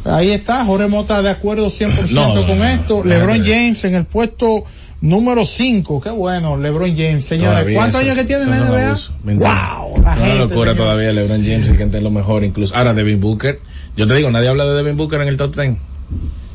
[0.04, 0.62] ahí está.
[0.66, 3.02] Jorge Mota de acuerdo 100% No, no, con no, esto.
[3.04, 3.42] LeBron.
[3.42, 4.64] James en el puesto
[5.00, 6.00] número 5.
[6.00, 7.24] Qué bueno, LeBron James.
[7.24, 8.94] Señores, Todavía ¿cuántos eso- años que tiene en la NBA?
[9.24, 10.38] Wow, la Una gente.
[10.38, 10.76] locura señor.
[10.76, 12.74] todavía LeBron James y que es lo mejor incluso.
[12.76, 13.60] Ahora Devin Booker,
[13.96, 15.76] yo te digo, nadie habla de Devin Booker en el top 10.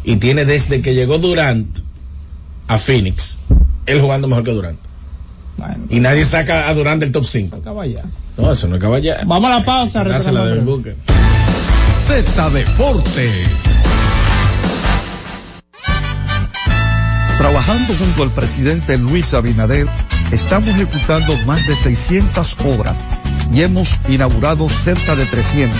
[0.04, 1.68] Y tiene desde que llegó Durant
[2.68, 3.38] a Phoenix,
[3.86, 4.80] él jugando mejor que Durant.
[5.58, 7.58] Bueno, Y nadie saca a Durant del top 5.
[7.58, 8.04] acaba ya.
[8.38, 9.22] No, eso no acaba ya.
[9.26, 10.02] Vamos a la pausa.
[10.02, 10.06] A
[10.48, 10.66] Devin.
[10.66, 10.96] Booker.
[12.08, 13.89] Z Deportes.
[17.40, 19.88] Trabajando junto al presidente Luis Abinader,
[20.34, 23.06] estamos ejecutando más de 600 obras
[23.54, 25.80] y hemos inaugurado cerca de 300,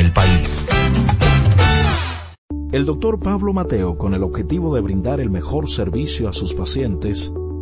[0.00, 0.66] el país.
[2.72, 7.32] El doctor Pablo Mateo, con el objetivo de brindar el mejor servicio a sus pacientes,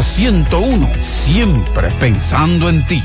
[0.00, 3.02] Z101, siempre pensando en ti.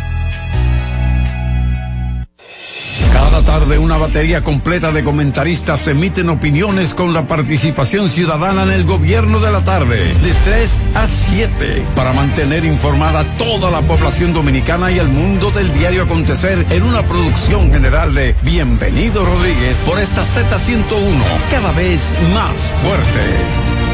[3.11, 8.85] Cada tarde una batería completa de comentaristas emiten opiniones con la participación ciudadana en el
[8.85, 14.89] gobierno de la tarde, de 3 a 7, para mantener informada toda la población dominicana
[14.91, 20.23] y el mundo del diario acontecer en una producción general de Bienvenido Rodríguez por esta
[20.23, 23.84] Z101, cada vez más fuerte.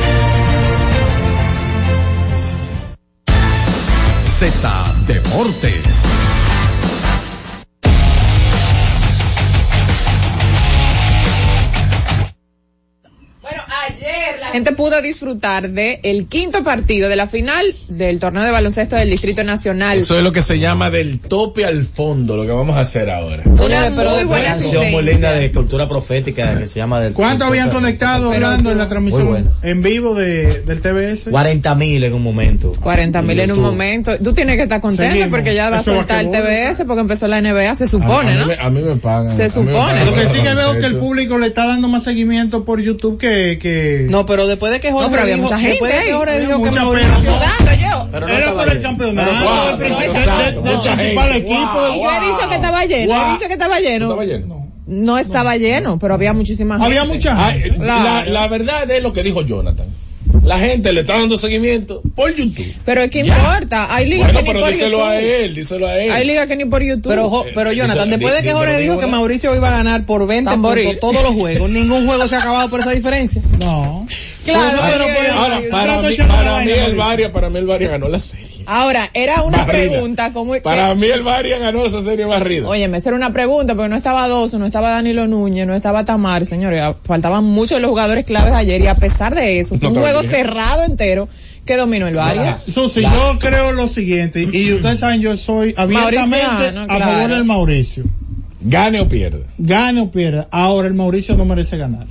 [4.50, 4.66] Z
[5.06, 6.41] Deportes.
[14.52, 19.10] Gente pudo disfrutar de el quinto partido de la final del torneo de baloncesto del
[19.10, 19.98] Distrito Nacional.
[20.00, 23.10] Eso es lo que se llama del tope al fondo, lo que vamos a hacer
[23.10, 23.44] ahora.
[23.44, 27.14] Señores, pero Una muy buena canción muy linda de cultura profética que se llama del
[27.14, 29.52] ¿Cuánto habían conectado hablando en la transmisión bueno.
[29.62, 31.30] en vivo de, del TBS?
[31.30, 32.74] 40 mil en un momento.
[32.82, 34.18] 40 mil en un momento.
[34.18, 35.30] Tú tienes que estar contento Seguimos.
[35.30, 36.32] porque ya va a soltar el.
[36.32, 38.46] TBS porque empezó la NBA, se A- supone, a, ¿no?
[38.48, 39.28] mí, me- a mí me pagan.
[39.28, 39.74] Se a supone.
[39.74, 42.80] pagan Lo que sí que veo que el público le está dando más seguimiento por
[42.82, 43.58] YouTube que...
[43.62, 44.08] que...
[44.10, 46.14] No, pero después de que Jorge No, pero había dijo, mucha gente después de que.
[46.14, 47.34] Jorge Mauricio...
[48.12, 48.90] Pero no Era estaba por el lleno.
[48.90, 51.74] campeonato, Pero, pero principal equipo.
[51.74, 53.22] Wow, Yo he dicho que estaba lleno, Wow.
[53.28, 54.06] he dicho que estaba lleno.
[54.06, 54.68] ¿Estaba lleno?
[54.88, 56.86] No estaba lleno, pero había muchísima gente.
[56.88, 57.78] Había mucha gente.
[57.80, 59.88] la verdad es lo que dijo Jonathan.
[60.44, 62.66] La gente le está dando seguimiento por YouTube.
[62.86, 63.38] Pero ¿qué Ya.
[63.38, 63.94] importa?
[63.94, 65.10] Hay ligas Bueno, que ni pero por díselo YouTube.
[65.10, 66.12] a él, díselo a él.
[66.12, 67.10] Hay ligas que ni por YouTube.
[67.10, 70.06] Pero, Jo- pero Jonathan, Díselo- después de que Jorge dijo que Mauricio iba a ganar
[70.06, 70.86] por 20 Tamboril.
[70.86, 73.42] puntos todos los juegos, ningún juego se ha acabado por esa diferencia.
[73.60, 74.08] No.
[74.46, 75.06] claro, pero-
[75.40, 76.96] Ahora, para mí, para mí el.
[76.96, 78.61] Varia, para mí el Varia ganó la serie.
[78.66, 79.90] Ahora, era una Barrida.
[79.90, 82.68] pregunta, ¿cómo Para mí el Varia ganó esa serie barrida.
[82.68, 86.06] Óyeme, esa era una pregunta, porque no estaba Doso, no estaba Danilo Núñez, no estaba
[86.06, 89.90] Tamar, señores, faltaban muchos de los jugadores claves ayer y a pesar de eso, fue
[89.90, 90.32] No, un juego bien.
[90.32, 91.28] cerrado entero
[91.66, 92.64] que dominó el Varias.
[92.66, 96.46] Susi, yo creo lo siguiente, y ustedes saben, yo soy abiertamente
[96.88, 98.04] a favor del Mauricio.
[98.64, 99.46] Gane o pierda.
[99.58, 100.48] Gane o pierda.
[100.52, 102.06] Ahora el Mauricio no merece ganar.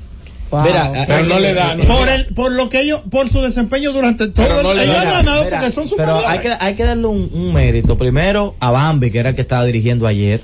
[0.50, 0.62] Wow.
[0.64, 1.74] Mira, Pero no le da.
[1.76, 4.72] no le Por el, por lo que ellos, por su desempeño durante todo Pero no
[4.72, 5.02] el le ellos da.
[5.02, 6.24] han ganado Mira, porque son pero superiores.
[6.28, 7.96] hay que, hay que darle un, un mérito.
[7.96, 10.40] Primero a Bambi, que era el que estaba dirigiendo ayer.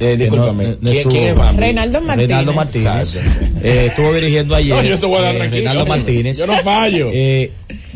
[0.00, 0.64] Eh, discúlpame.
[0.64, 1.60] no- no ¿Quién, estuvo- quién es Bambi?
[1.60, 2.28] Reinaldo Martínez.
[2.28, 3.16] Reinaldo Martínez.
[3.62, 4.74] Eh, estuvo dirigiendo ayer.
[4.74, 5.48] No, yo te voy a dar eh.
[5.50, 6.36] Reinaldo Martínez.
[6.38, 7.10] Yo no fallo.
[7.12, 7.52] Eh,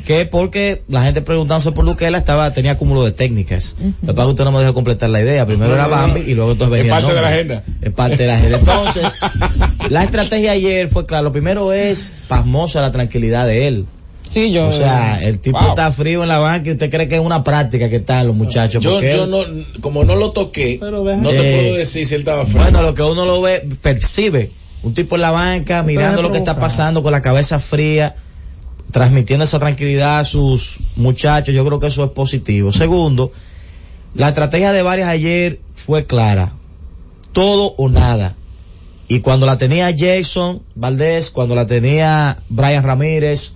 [0.09, 3.77] que porque la gente preguntándose por Luquela estaba, tenía cúmulo de técnicas.
[3.79, 5.45] Lo que pasa es que usted no me dejó completar la idea.
[5.45, 7.63] Primero era Bambi y luego entonces Es venía el parte de la agenda.
[7.83, 8.59] Es parte de la agenda.
[8.59, 9.19] Entonces,
[9.91, 11.25] la estrategia ayer fue claro.
[11.25, 13.85] Lo primero es pasmosa la tranquilidad de él.
[14.25, 14.67] Sí, yo.
[14.67, 15.69] O sea, el tipo Wow.
[15.69, 18.35] está frío en la banca y usted cree que es una práctica que están los
[18.35, 18.83] muchachos.
[18.83, 22.07] Yo, porque yo él- no, como no lo toqué, Pero no te Eh, puedo decir
[22.07, 22.63] si él estaba frío.
[22.63, 24.49] Bueno, lo que uno lo ve, percibe.
[24.83, 28.15] Un tipo en la banca, mirando lo que está pasando con la cabeza fría,
[28.91, 31.55] transmitiendo esa tranquilidad a sus muchachos.
[31.55, 32.73] Yo creo que eso es positivo.
[32.73, 33.33] Segundo,
[34.15, 36.55] la estrategia de varias ayer fue clara.
[37.33, 38.35] Todo o nada.
[39.09, 43.55] Y cuando la tenía Jason Valdés, cuando la tenía Brian Ramírez,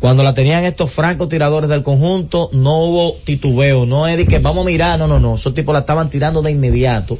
[0.00, 4.64] cuando la tenían estos francotiradores del conjunto, no hubo titubeo, no es de que vamos
[4.64, 7.18] a mirar, no, no, no, esos tipos la estaban tirando de inmediato,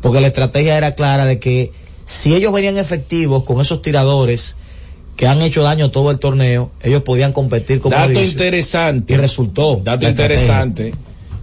[0.00, 1.72] porque la estrategia era clara de que
[2.06, 4.56] si ellos venían efectivos con esos tiradores
[5.16, 8.30] que han hecho daño todo el torneo, ellos podían competir con Dato Mauricio.
[8.32, 9.14] interesante.
[9.14, 9.80] Y resultó.
[9.82, 10.34] Dato estrategia.
[10.44, 10.94] interesante.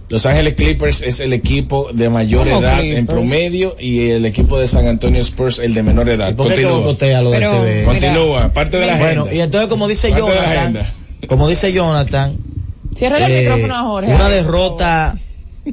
[0.08, 2.98] Los Ángeles Clippers es el equipo de mayor ¿Cómo edad Clippers?
[2.98, 6.30] en promedio y el equipo de San Antonio Spurs el de menor edad.
[6.30, 6.80] ¿Y por qué que Continúa.
[6.86, 7.84] bocotea lo del Pero- TV?
[7.84, 9.34] Continúa, parte de la Bueno, agenda.
[9.34, 10.86] y entonces como dice Parte Jonathan,
[11.28, 12.36] como dice Jonathan,
[12.94, 14.14] Cierra el eh, micrófono a Jorge.
[14.14, 15.18] una derrota,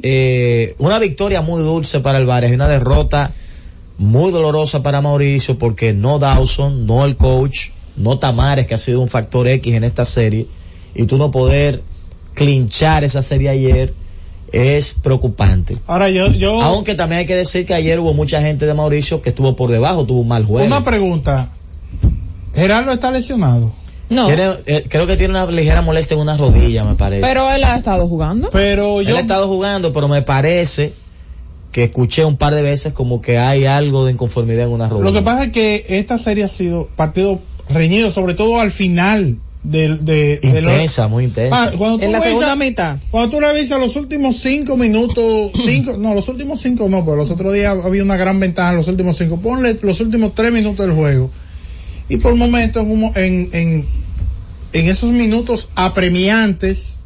[0.02, 3.34] eh, una victoria muy dulce para el Vares y una derrota
[3.98, 9.02] muy dolorosa para Mauricio porque no Dawson, no el coach, no Tamares que ha sido
[9.02, 10.48] un factor X en esta serie
[10.96, 11.84] y tú no poder
[12.34, 13.94] clinchar esa serie ayer
[14.52, 15.78] es preocupante.
[15.86, 19.22] Ahora yo, yo, Aunque también hay que decir que ayer hubo mucha gente de Mauricio
[19.22, 20.66] que estuvo por debajo, tuvo un mal juego.
[20.66, 21.52] una pregunta.
[22.56, 23.72] Gerardo está lesionado,
[24.10, 27.22] No, Tiene- eh, creo que tiene una ligera molestia en una rodilla, me parece.
[27.22, 28.50] pero él ha estado jugando.
[28.52, 30.94] pero Él yo, ha estado jugando, pero me parece
[31.72, 35.06] que escuché un par de veces como que hay algo de inconformidad en una rodilla.
[35.12, 37.40] lo que pasa es que esta serie ha sido partido
[37.70, 41.64] reñido, sobre todo al final del, de, de los- Intensa, muy intensa.
[41.64, 42.98] Ah, cuando tú En la revisas- segunda mitad.
[43.12, 47.30] Cuando tú revisas los últimos cinco minutos, cinco, no, los últimos cinco no, pero los
[47.32, 49.38] otros días había una gran ventaja en los últimos cinco.
[49.40, 51.30] Ponle los últimos tres minutos del juego.
[52.08, 53.86] Y por momentos, en, en, en,
[54.74, 56.98] en esos minutos apremiantes,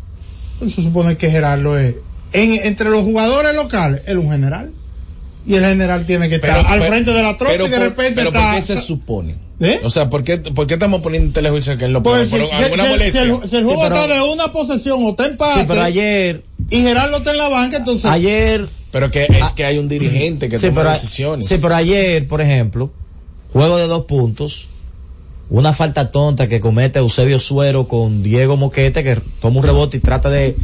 [0.60, 1.96] pues, se supone que Gerardo es,
[2.32, 4.72] en, entre los jugadores locales, él es un general.
[5.46, 7.70] Y el general tiene que estar Pero- al pero- frente de la tropa pero y
[7.70, 8.42] de repente pero está...
[8.52, 9.36] ¿por qué se supone?
[9.60, 9.82] ¿Eh?
[9.84, 12.44] O sea, ¿por qué, ¿por qué estamos poniendo en telejuicio que él no Pues, puede?
[12.44, 15.04] si, ¿Por si- alguna si- si el, si el juego Sí, está de una posesión
[15.06, 18.06] o está empate Sí, pero ayer, y Gerardo está en la banca, entonces...
[18.06, 21.48] ayer, Pero que es que hay un dirigente que sí, toma pero, decisiones.
[21.48, 22.92] sí, pero ayer, por ejemplo,
[23.52, 24.68] juego de dos puntos,
[25.50, 30.00] una falta tonta que comete Eusebio Suero con Diego Moquete, que toma un rebote y
[30.00, 30.56] trata de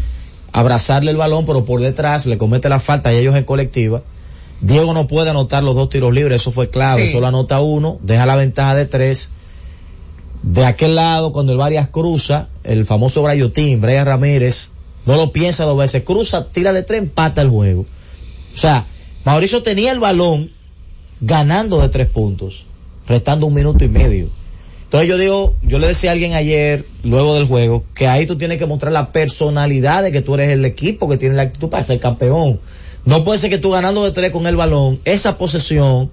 [0.52, 4.02] abrazarle el balón, pero por detrás le comete la falta y ellos en colectiva.
[4.62, 7.14] Diego no puede anotar los dos tiros libres, eso fue clave, Sí.
[7.14, 9.30] solo anota uno, deja la ventaja de tres.
[10.42, 14.72] De aquel lado, cuando el Varias cruza, el famoso Brayotín, Brian Ramírez,
[15.06, 17.86] no lo piensa dos veces, cruza, tira de tres, empata el juego.
[18.54, 18.86] O sea,
[19.26, 20.52] Mauricio tenía el balón
[21.22, 22.66] ganando de tres puntos,
[23.08, 24.30] restando un minuto y medio.
[24.84, 28.38] Entonces yo digo, yo le decía a alguien ayer, luego del juego, que ahí tú
[28.38, 31.70] tienes que mostrar la personalidad de que tú eres el equipo que tiene la actitud
[31.70, 32.60] para ser campeón.
[33.06, 36.12] No puede ser que tú ganando de tres con el balón, esa posesión,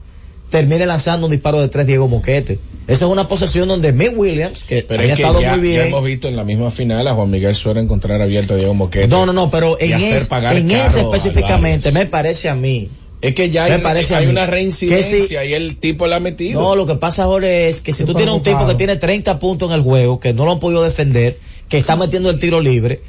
[0.51, 2.59] termine lanzando un disparo de tres Diego Moquete.
[2.87, 5.69] Esa es una posesión donde Mick Williams, que Pero había es que estado ya, muy
[5.73, 5.87] ya bien.
[5.89, 9.09] hemos visto en la misma final a Juan Miguel Suero encontrar abierto a Diego Moquete.
[9.09, 12.89] No, no, no, pero en, es- en ese específicamente me parece a mí.
[13.23, 16.21] Es que ya Me hay, parece hay una reincidencia si- y el tipo la ha
[16.21, 16.61] metido.
[16.61, 18.97] No, lo que pasa, Jorge, es que si Estoy tú tienes un tipo que tiene
[18.97, 22.39] 30 puntos en el juego, que no lo han podido defender, que está metiendo el
[22.39, 23.01] tiro libre,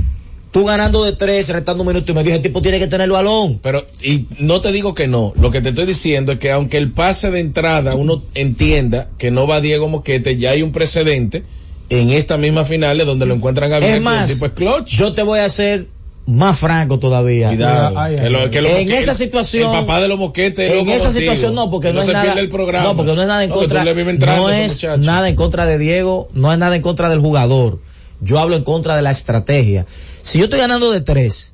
[0.52, 3.12] tú ganando de tres, restando un minuto y medio, ese tipo tiene que tener el
[3.12, 3.60] balón.
[3.62, 6.78] Pero, y no te digo que no, lo que te estoy diciendo es que aunque
[6.78, 11.44] el pase de entrada uno entienda que no va Diego Moquete, ya hay un precedente
[11.90, 14.88] en esta misma finales donde lo encuentran y más, el tipo es clutch.
[14.90, 15.88] yo te voy a hacer
[16.26, 17.48] más franco todavía.
[17.48, 18.50] Cuidado, Ay, ay, que lo- ay.
[18.50, 21.06] que los En moque- esa el- situación- el papá de los moquetes es en esa
[21.06, 21.20] contigo.
[21.22, 22.86] situación no, porque Que no, es nada, pierde el programa.
[22.88, 25.66] no, porque no es nada en No, contra, no a ese es nada en contra
[25.66, 27.80] de Diego, no es nada en contra del jugador.
[28.20, 29.86] Yo hablo en contra de la estrategia.
[30.28, 31.54] Si yo estoy ganando de tres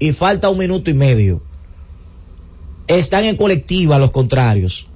[0.00, 1.40] y falta un minuto y medio,
[2.88, 4.88] están en colectiva los contrarios.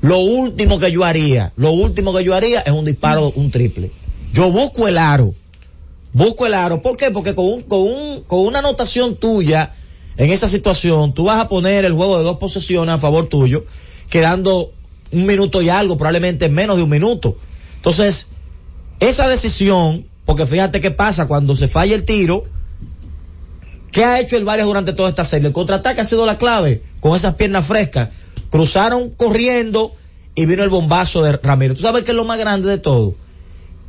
[0.00, 3.90] Lo último que yo haría, lo último que yo haría es un disparo, un triple.
[4.32, 5.34] Yo busco el aro.
[6.12, 6.82] Busco el aro.
[6.82, 7.10] ¿Por qué?
[7.10, 9.74] Porque con, un, con, un, con una anotación tuya
[10.16, 13.64] en esa situación, tú vas a poner el juego de dos posesiones a favor tuyo,
[14.08, 14.70] quedando
[15.10, 17.36] un minuto y algo, probablemente menos de un minuto.
[17.74, 18.28] Entonces,
[19.00, 22.44] esa decisión, porque fíjate qué pasa cuando se falla el tiro,
[23.90, 25.48] ¿qué ha hecho el Varias durante toda esta serie?
[25.48, 28.10] El contraataque ha sido la clave, con esas piernas frescas.
[28.50, 29.92] Cruzaron corriendo
[30.34, 31.76] y vino el bombazo de Ramírez.
[31.76, 33.14] ¿Tú sabes qué es lo más grande de todo?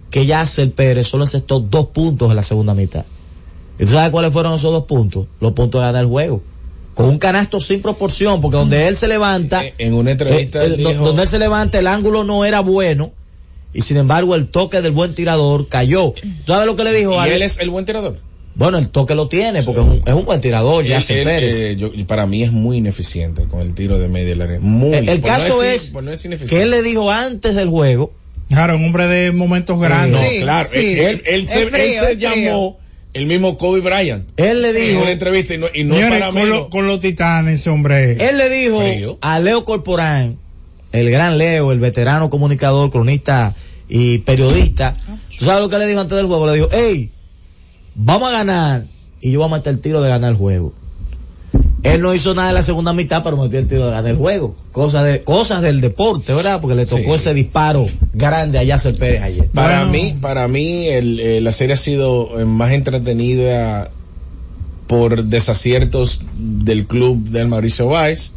[0.10, 3.06] Que Yacel Pérez solo encestó dos puntos en la segunda mitad.
[3.80, 5.26] ¿Y tú sabes cuáles fueron esos dos puntos?
[5.40, 6.42] Los puntos de ganar el juego.
[6.94, 10.74] Con un canasto sin proporción, porque donde él se levanta, En- una entrevista eh, él
[10.74, 13.12] eh, dijo- donde él se levanta, el ángulo no era bueno.
[13.74, 16.14] Y sin embargo el toque del buen tirador cayó.
[16.46, 18.20] ¿Tú ¿Sabes lo que le dijo a ¿Y él es el buen tirador?
[18.56, 21.56] Bueno, el toque lo tiene porque es, un, es un buen tirador, ya él, Pérez.
[21.56, 24.60] eh, yo- para mí es muy ineficiente con el tiro de media área.
[24.60, 24.94] Muy.
[24.94, 26.56] el el no caso es, no es ineficiente.
[26.56, 28.14] que él le dijo antes del juego,
[28.50, 30.20] Claro, un hombre de momentos grandes.
[30.22, 30.68] No, claro.
[30.70, 30.78] sí.
[30.78, 32.78] Él, él- él se, frío, él se llamó
[33.14, 34.30] el mismo Kobe Bryant.
[34.38, 36.70] él le En dijo, una entrevista y no, y no es Señores, para con, lo-
[36.70, 38.12] con los titanes, ese hombre.
[38.30, 39.18] él le dijo Frío.
[39.22, 40.38] a Leo Corporán,
[40.94, 43.54] el gran Leo, el veterano comunicador, cronista
[43.90, 44.96] y periodista,
[45.38, 46.48] ¿tú sabes lo que le dijo antes del juego?
[46.48, 47.12] Le dijo, hey,
[47.96, 48.86] vamos a ganar
[49.20, 50.74] y yo voy a meter el tiro de ganar el juego.
[51.84, 54.16] Él no hizo nada en la segunda mitad, pero metió el tiro de ganar el
[54.18, 54.56] juego.
[54.72, 56.62] Cosas de, cosas del deporte, ¿verdad?
[56.62, 57.12] Porque le tocó Sí.
[57.12, 59.50] ese disparo grande a Yasser Pérez ayer.
[59.50, 59.92] Para Bueno.
[59.92, 63.92] mí, para mí el, eh, la serie ha sido eh, más entretenida
[64.88, 68.34] por desaciertos del club del Mauricio Valls,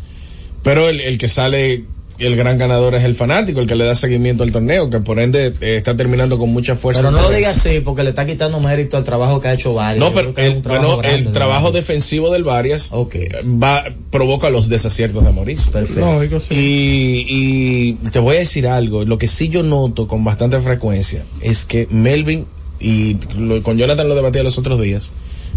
[0.65, 1.85] pero el, el que sale
[2.19, 5.19] el gran ganador es el fanático, el que le da seguimiento al torneo, que por
[5.21, 7.03] ende eh, está terminando con mucha fuerza.
[7.03, 9.75] Pero no lo digas así, porque le está quitando mérito al trabajo que ha hecho
[9.75, 10.05] Varias.
[10.05, 13.17] No, pero el, trabajo bueno, grande el de trabajo defensivo del Varias Ok.
[13.63, 15.71] va, provoca los desaciertos de Mauricio.
[15.73, 16.41] Perfecto.
[16.41, 16.55] Sí.
[16.55, 21.23] Y, y te voy a decir algo, lo que sí yo noto con bastante frecuencia
[21.41, 22.47] es que Melvin,
[22.81, 25.13] y lo- con Jonathan lo debatía los otros días,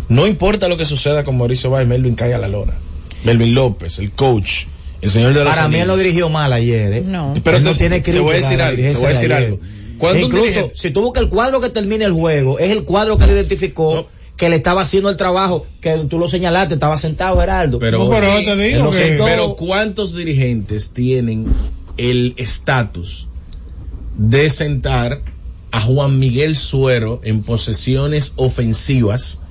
[0.08, 2.74] no importa lo que suceda con Mauricio Valls, Melvin cae a la lona.
[3.24, 4.64] Melvin López, el coach,
[5.02, 7.02] el señor de los Para mí él no dirigió mal ayer, ¿eh?
[7.06, 7.34] No.
[7.44, 9.34] Pero Él te- no tiene te voy a crítica decir algo, te voy a decir
[9.34, 9.60] algo.
[10.18, 13.32] Incluso, si tú buscas el cuadro que termina el juego, es el cuadro que él
[13.32, 14.08] identificó, No.
[14.38, 17.80] que le estaba haciendo el trabajo, que tú lo señalaste, estaba sentado Geraldo.
[17.80, 18.46] Pero- No, pero Sí.
[18.46, 19.26] te digo que- sentó.
[19.26, 21.48] Pero ¿cuántos dirigentes tienen
[21.98, 23.28] el estatus
[24.18, 25.22] de sentar
[25.72, 29.42] a Juan Miguel Suero en posesiones ofensivas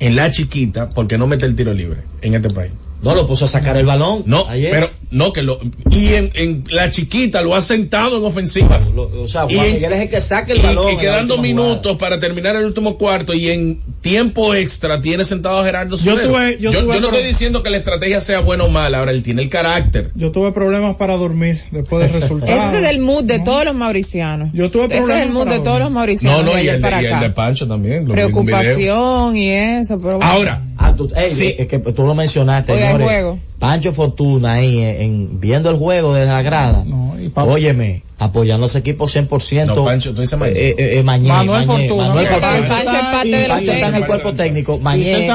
[0.00, 2.72] en la chiquita porque no mete el tiro libre en este país?
[3.02, 4.22] No lo puso a sacar el balón.
[4.26, 4.70] No, ayer.
[4.70, 5.58] pero no que lo
[5.90, 8.92] y en, en la chiquita lo ha sentado en ofensivas.
[8.92, 10.92] Lo- o sea, Juan Y en- Miguel es el que saca el y, balón.
[10.92, 11.98] y quedando minutos jugada.
[11.98, 16.58] para terminar el último cuarto y en tiempo extra tiene sentado a Gerardo Yo tuve-
[16.60, 19.12] yo yo, tuve yo no estoy diciendo que la estrategia sea buena o mala, ahora
[19.12, 20.10] él tiene el carácter.
[20.14, 22.52] Yo tuve problemas para dormir después del resultado.
[22.52, 23.44] Ese es el mood de No.
[23.44, 24.50] todos los mauricianos.
[24.52, 26.44] Yo tuve Ese es problemas el mood de todos los mauricianos.
[26.44, 28.06] No, no, y el, de, para y el de Pancho también.
[28.06, 29.98] Preocupación y eso.
[29.98, 30.24] Pero bueno.
[30.32, 31.56] Ahora, Ah, tú, Sí.
[31.58, 33.06] es que tú lo mencionaste, Oiga, señores.
[33.08, 33.38] juego.
[33.58, 36.84] Pancho Fortuna ahí en, en- viendo el juego desde la grada.
[36.86, 39.66] No, y Óyeme, apoyando a ese equipo 100%.
[39.66, 40.52] No, Pancho, tú dices Mañé.
[40.52, 42.08] Eh, eh, eh, Mañé, Manuel Mañé, Fortuna.
[42.08, 42.68] Manuel Pero Fortuna.
[42.68, 44.78] Pancho es parte de Pancho está en el cuerpo técnico.
[44.78, 45.28] Mañé,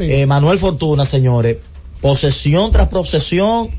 [0.00, 1.56] eh, Manuel Fortuna, señores,
[2.00, 3.70] posesión tras posesión,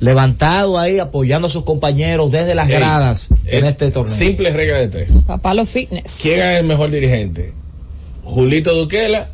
[0.00, 4.14] levantado ahí apoyando a sus compañeros desde las Ey, gradas en este torneo.
[4.14, 5.12] Simple regla de tres.
[5.26, 6.18] Papá los fitness.
[6.22, 7.52] ¿Quién es el mejor dirigente?
[8.24, 9.28] ¿Julito Duquela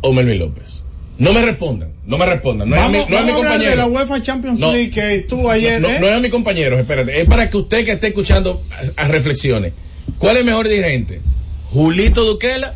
[0.00, 0.82] o Melvin López?
[1.16, 2.68] No me respondan, no me respondan.
[2.68, 3.86] No es a mi, vamos no es a mi de la compañero.
[3.86, 4.72] UEFA Champions No.
[4.72, 5.98] League que estuvo ayer, No, ¿eh?
[6.00, 7.20] no es a mi compañero, espérate.
[7.20, 8.62] Es para que usted que esté escuchando
[8.96, 9.72] a, a reflexiones.
[10.18, 11.20] ¿Cuál es el mejor dirigente?
[11.70, 12.74] ¿Julito Duquela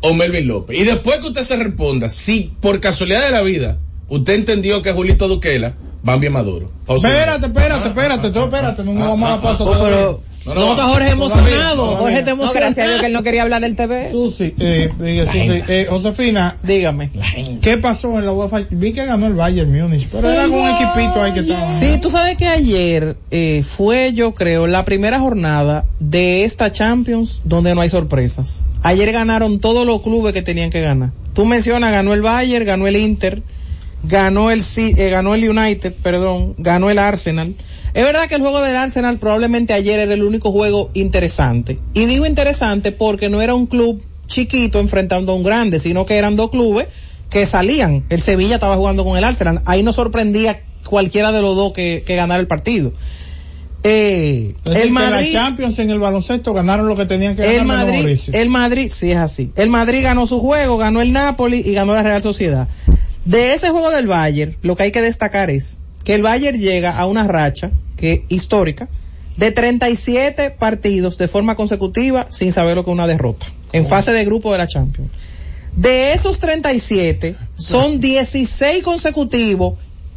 [0.00, 0.78] o Melvin López?
[0.78, 4.90] Y después que usted se responda, si por casualidad de la vida usted entendió que
[4.90, 6.70] es Julito Duquela, van bien maduro.
[6.86, 7.08] Pausa.
[7.08, 11.76] Espérate, espérate, espérate, tú espérate, no Ah, vamos a ah, No, no, Jorge emocionado.
[11.76, 11.98] todavía.
[11.98, 13.12] Jorge está No, gracias a Dios que él emocionado.
[13.12, 14.10] no quería hablar del TV.
[14.10, 17.10] Susi, eh, diga, Susi, eh, Josefina, Dígame.
[17.60, 18.62] ¿qué pasó en la UEFA?
[18.70, 21.68] Vi que ganó el Bayern Múnich, pero era un equipito ahí que estaba.
[21.70, 27.40] Sí, tú sabes que ayer eh, fue, yo creo, la primera jornada de esta Champions
[27.44, 28.64] donde no hay sorpresas.
[28.82, 31.10] Ayer ganaron todos los clubes que tenían que ganar.
[31.34, 33.42] Tú mencionas, ganó el Bayern, ganó el Inter,
[34.02, 37.54] ganó el, eh, ganó el United, perdón, ganó el Arsenal.
[37.94, 41.78] Es verdad que el juego del Arsenal probablemente ayer era el único juego interesante.
[41.94, 46.16] Y digo interesante porque no era un club chiquito enfrentando a un grande, sino que
[46.16, 46.86] eran dos clubes
[47.28, 48.04] que salían.
[48.08, 49.62] El Sevilla estaba jugando con el Arsenal.
[49.66, 52.92] Ahí no sorprendía cualquiera de los dos que, que ganara el partido.
[53.84, 57.42] Eh, Es el que Madrid, la Champions en el baloncesto ganaron lo que tenían que
[57.42, 57.58] ganar.
[57.58, 59.50] el Madrid, el Madrid, sí es así.
[59.56, 62.68] El Madrid ganó su juego, ganó el Napoli y ganó la Real Sociedad.
[63.24, 66.98] De ese juego del Bayern, lo que hay que destacar es que el Bayern llega
[66.98, 68.88] a una racha que histórica
[69.36, 74.12] de 37 partidos de forma consecutiva sin saber lo que es una derrota en fase
[74.12, 75.10] de grupo de la Champions.
[75.76, 79.74] De esos 37 son 16 consecutivos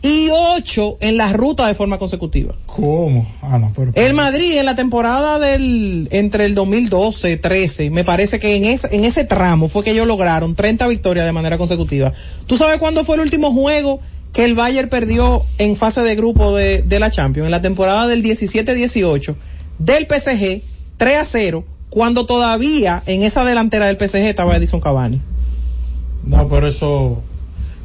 [0.08, 2.56] y 8 en la ruta de forma consecutiva.
[2.66, 3.28] ¿Cómo?
[3.42, 3.92] Ah, no, pero.
[3.96, 8.96] El Madrid en la temporada del entre el 2012 13, me parece que en ese,
[8.96, 12.14] en ese tramo fue que ellos lograron 30 victorias de manera consecutiva.
[12.46, 14.00] ¿Tú sabes cuándo fue el último juego
[14.34, 17.46] que el Bayern perdió en fase de grupo de, de la Champions?
[17.46, 19.36] En la temporada del 17-18
[19.80, 20.62] del PSG
[20.98, 25.22] 3 a 0, cuando todavía en esa delantera del PSG estaba Edison Cavani.
[26.26, 27.22] No, pero eso.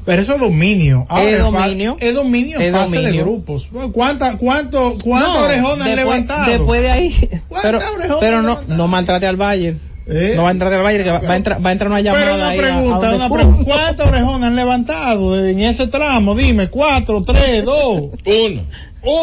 [0.04, 1.04] Pero eso es dominio.
[1.08, 1.96] Ahora, Es dominio.
[2.00, 3.22] Es dominio en Es fase de dominio.
[3.24, 3.68] grupos.
[3.92, 6.50] ¿Cuánta, cuánto, ¿Cuántas No, orejonas han levantado?
[6.50, 7.30] Después de ahí.
[7.62, 7.80] Pero,
[8.20, 9.78] pero no, no maltrate al Bayern.
[10.06, 10.32] ¿Eh?
[10.34, 12.00] No va a entrar al Bayern, que va, va a entrar, va a entrar una
[12.00, 13.64] Pero llamada una ahí a- a pregunta, una pregunta.
[13.64, 16.34] ¿Cuántas orejonas han levantado en ese tramo?
[16.34, 18.02] Dime, cuatro, tres, dos.
[18.24, 18.62] Uno.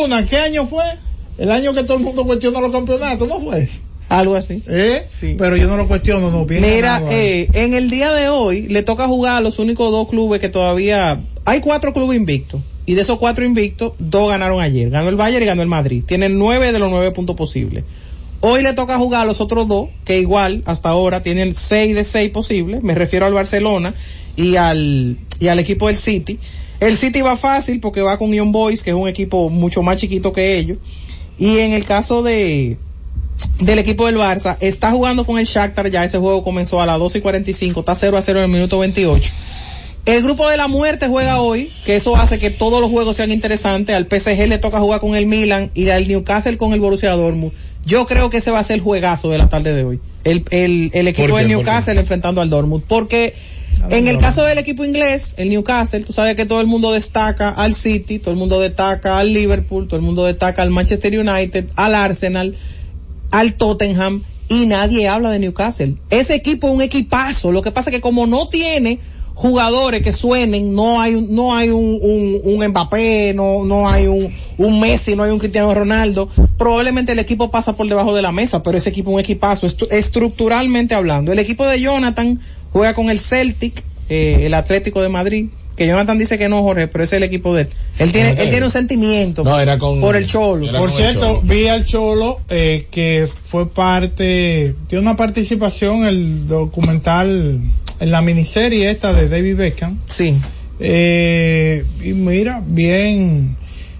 [0.03, 0.83] Una, ¿qué año fue?
[1.37, 3.67] El año que todo el mundo cuestionó los campeonatos, ¿no fue?
[4.09, 4.63] Algo así.
[4.67, 5.05] ¿Eh?
[5.37, 6.45] Pero yo no lo cuestiono, no.
[6.45, 10.07] Bien Mira, eh, en el día de hoy le toca jugar a los únicos dos
[10.07, 11.21] clubes que todavía...
[11.45, 12.61] Hay cuatro clubes invictos.
[12.85, 14.89] Y de esos cuatro invictos, dos ganaron ayer.
[14.89, 16.03] Ganó el Bayern y ganó el Madrid.
[16.05, 17.83] Tienen nueve de los nueve puntos posibles.
[18.39, 22.05] Hoy le toca jugar a los otros dos, que igual hasta ahora tienen seis de
[22.05, 22.83] seis posibles.
[22.83, 23.93] Me refiero al Barcelona
[24.37, 26.39] y al, y al equipo del City.
[26.79, 29.97] El City va fácil porque va con Young Boys, que es un equipo mucho más
[29.97, 30.77] chiquito que ellos.
[31.37, 32.77] Y en el caso de,
[33.59, 36.99] del equipo del Barça, está jugando con el Shakhtar, ya ese juego comenzó a las
[36.99, 39.31] 12 y 45, está 0 a 0 en el minuto 28.
[40.05, 43.29] El grupo de la muerte juega hoy, que eso hace que todos los juegos sean
[43.29, 43.93] interesantes.
[43.93, 47.51] Al PSG le toca jugar con el Milan y al Newcastle con el Borussia Dortmund.
[47.85, 49.99] Yo creo que ese va a ser el juegazo de la tarde de hoy.
[50.23, 51.49] El, el, el equipo del.
[51.49, 52.85] Newcastle enfrentando al Dortmund.
[52.87, 53.35] Porque
[53.89, 57.49] en el caso del equipo inglés, el Newcastle, tú sabes que todo el mundo destaca
[57.49, 61.65] al City, todo el mundo destaca al Liverpool, todo el mundo destaca al Manchester United,
[61.75, 62.55] al Arsenal,
[63.31, 65.95] al Tottenham y nadie habla de Newcastle.
[66.09, 67.51] Ese equipo es un equipazo.
[67.51, 68.99] Lo que pasa es que como no tiene
[69.37, 74.33] jugadores que suenen, no hay no hay un, un, un Mbappé, no, no hay un,
[74.57, 78.31] un Messi, no hay un Cristiano Ronaldo, probablemente el equipo pasa por debajo de la
[78.31, 81.31] mesa, pero ese equipo es un equipazo, estructuralmente hablando.
[81.31, 82.41] El equipo de Jonathan
[82.73, 86.87] juega con el Celtic, eh, el Atlético de Madrid, que Jonathan dice que no, Jorge,
[86.87, 87.69] pero ese es el equipo de él.
[87.99, 90.67] Él tiene, él tiene un sentimiento No, era con- por el Cholo.
[90.69, 91.41] era Por cierto, Cholo.
[91.43, 97.61] vi al Cholo eh, que fue parte, tiene una participación en el documental,
[97.99, 99.99] en la miniserie esta de David Beckham.
[100.07, 100.35] Sí.
[100.79, 103.55] Eh, y mira, bien.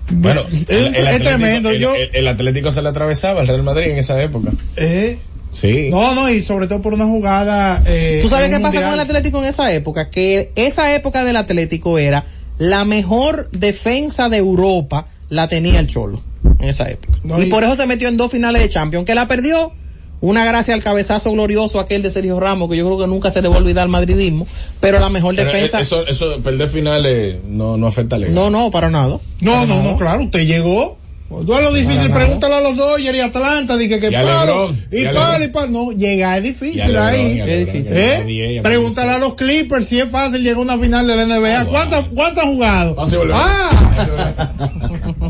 [0.10, 1.70] Bueno, es, el, el es Atlético, tremendo.
[1.70, 4.52] el- Yo, el- el Atlético se le atravesaba al Real Madrid en esa época.
[4.78, 5.18] eh,
[5.52, 5.90] Sí.
[5.90, 7.82] no, no, y sobre todo por una jugada.
[7.86, 8.92] Eh, ¿Tú sabes qué un pasa mundial.
[8.92, 10.10] con el Atlético en esa época?
[10.10, 12.26] Que esa época del Atlético era
[12.58, 16.22] la mejor defensa de Europa la tenía el Cholo
[16.60, 17.20] en esa época.
[17.24, 19.72] No, y, y- por eso se metió en dos finales de Champions, que la perdió.
[20.20, 23.40] Una gracia al cabezazo glorioso aquel de Sergio Ramos, que yo creo que nunca se
[23.44, 24.48] le va a olvidar al madridismo,
[24.80, 25.80] pero la mejor Pero defensa...
[25.80, 28.32] Eso, eso, perder finales no, no afecta a Liga.
[28.32, 29.20] No, no, para nada.
[29.42, 30.98] No, no, no, claro, usted llegó.
[31.30, 34.98] Duelo difícil, pregúntale a los Dodgers y Atlanta, dije que Y a palo, LeBron, y
[34.98, 35.68] y palo, y palo.
[35.72, 37.22] No, llegar es Y difícil LeBron, ahí.
[37.22, 37.94] y LeBron, difícil.
[37.96, 38.54] y a ¿Eh?
[38.58, 41.36] Y Pregúntale a los Clippers si es fácil llegar a una final de la NBA.
[41.36, 41.70] Ah, bueno.
[41.70, 42.96] ¿Cuántas, ¿Cuántas han jugado?
[42.96, 43.36] Vamos a volver.
[43.38, 44.50] Ah,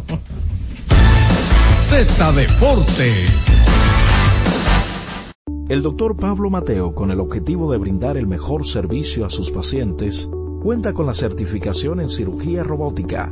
[1.89, 3.47] Z Deportes.
[5.69, 10.29] El doctor Pablo Mateo, con el objetivo de brindar el mejor servicio a sus pacientes,
[10.63, 13.31] cuenta con la certificación en cirugía robótica,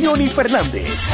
[0.00, 1.12] Johnny Fernández.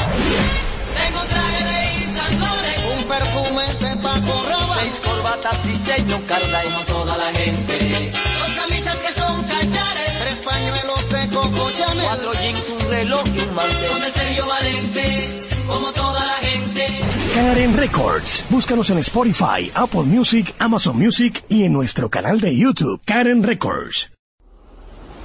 [0.95, 6.81] Tengo traje de Islas Lores, un perfume de Paco Rabanne, seis corbatas diseño Carla como
[6.85, 12.71] toda la gente, dos camisas que son cachares, tres pañuelos de Coco Chanel, cuatro jeans,
[12.71, 16.87] un reloj y un mantel, con el Sergio Valente, como toda la gente.
[17.35, 18.47] Karen Records.
[18.51, 24.11] Búscanos en Spotify, Apple Music, Amazon Music y en nuestro canal de YouTube, Karen Records.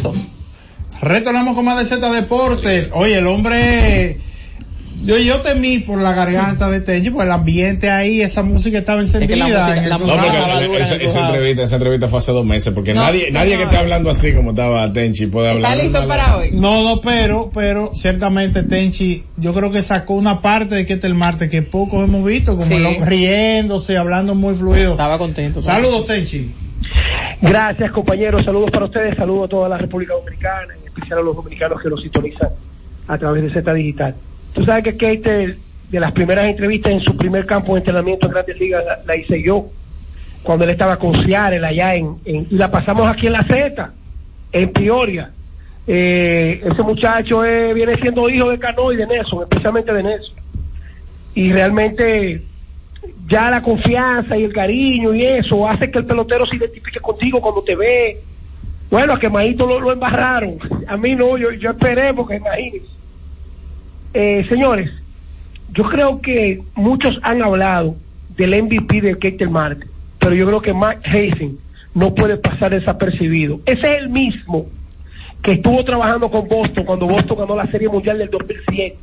[0.00, 0.12] Eso.
[1.02, 2.90] Retornamos con más de Z Deportes.
[2.92, 4.18] Oye, el hombre,
[5.02, 9.00] yo, yo temí por la garganta de Tenchi, por el ambiente ahí, esa música estaba
[9.00, 9.46] encendida.
[9.46, 10.18] música- en el la cruzado.
[10.60, 13.56] No, porque esa, esa entrevista, esa entrevista fue hace dos meses, porque No, nadie, nadie
[13.56, 15.72] que esté hablando así como estaba Tenchi puede hablar.
[16.36, 16.50] hoy?
[16.52, 21.06] No, no, pero, pero ciertamente Tenchi, yo creo que sacó una parte de que este
[21.06, 22.74] el martes que pocos hemos visto, como Sí.
[22.74, 24.90] el hombre riéndose, hablando muy fluido.
[24.92, 25.62] Estaba contento.
[25.62, 26.50] Saludos, Tenchi.
[27.42, 28.44] Gracias, compañeros.
[28.44, 29.16] Saludos para ustedes.
[29.16, 32.50] Saludos a toda la República Dominicana, en especial a los dominicanos que nos sintonizan
[33.08, 34.14] a través de Z Digital.
[34.52, 35.56] Tú sabes que Kate,
[35.90, 39.42] de las primeras entrevistas en su primer campo de entrenamiento en Grandes Ligas, la, hice
[39.42, 39.66] yo,
[40.42, 43.90] cuando él estaba con Seattle allá en, en- y la pasamos aquí en la Z,
[44.52, 45.30] en Peoria.
[45.86, 50.34] Eh, ese muchacho eh, viene siendo hijo de Cano y de Nelson, especialmente de Nelson.
[51.34, 52.42] Y realmente
[53.28, 57.40] ya la confianza y el cariño y eso hace que el pelotero se identifique contigo
[57.40, 58.18] cuando te ve.
[58.90, 60.58] Bueno, a que Maíto lo, embarraron.
[60.88, 62.88] A mí no, yo, yo esperé porque imagínense.
[64.12, 64.90] Eh, señores,
[65.72, 67.94] yo creo que muchos han hablado
[68.36, 69.86] del MVP de Ketel Marte,
[70.18, 71.56] pero yo creo que Mark Hazen
[71.94, 73.60] no puede pasar desapercibido.
[73.66, 74.66] Ese es el mismo
[75.42, 78.96] que estuvo trabajando con Boston cuando Boston ganó la Serie Mundial del 2007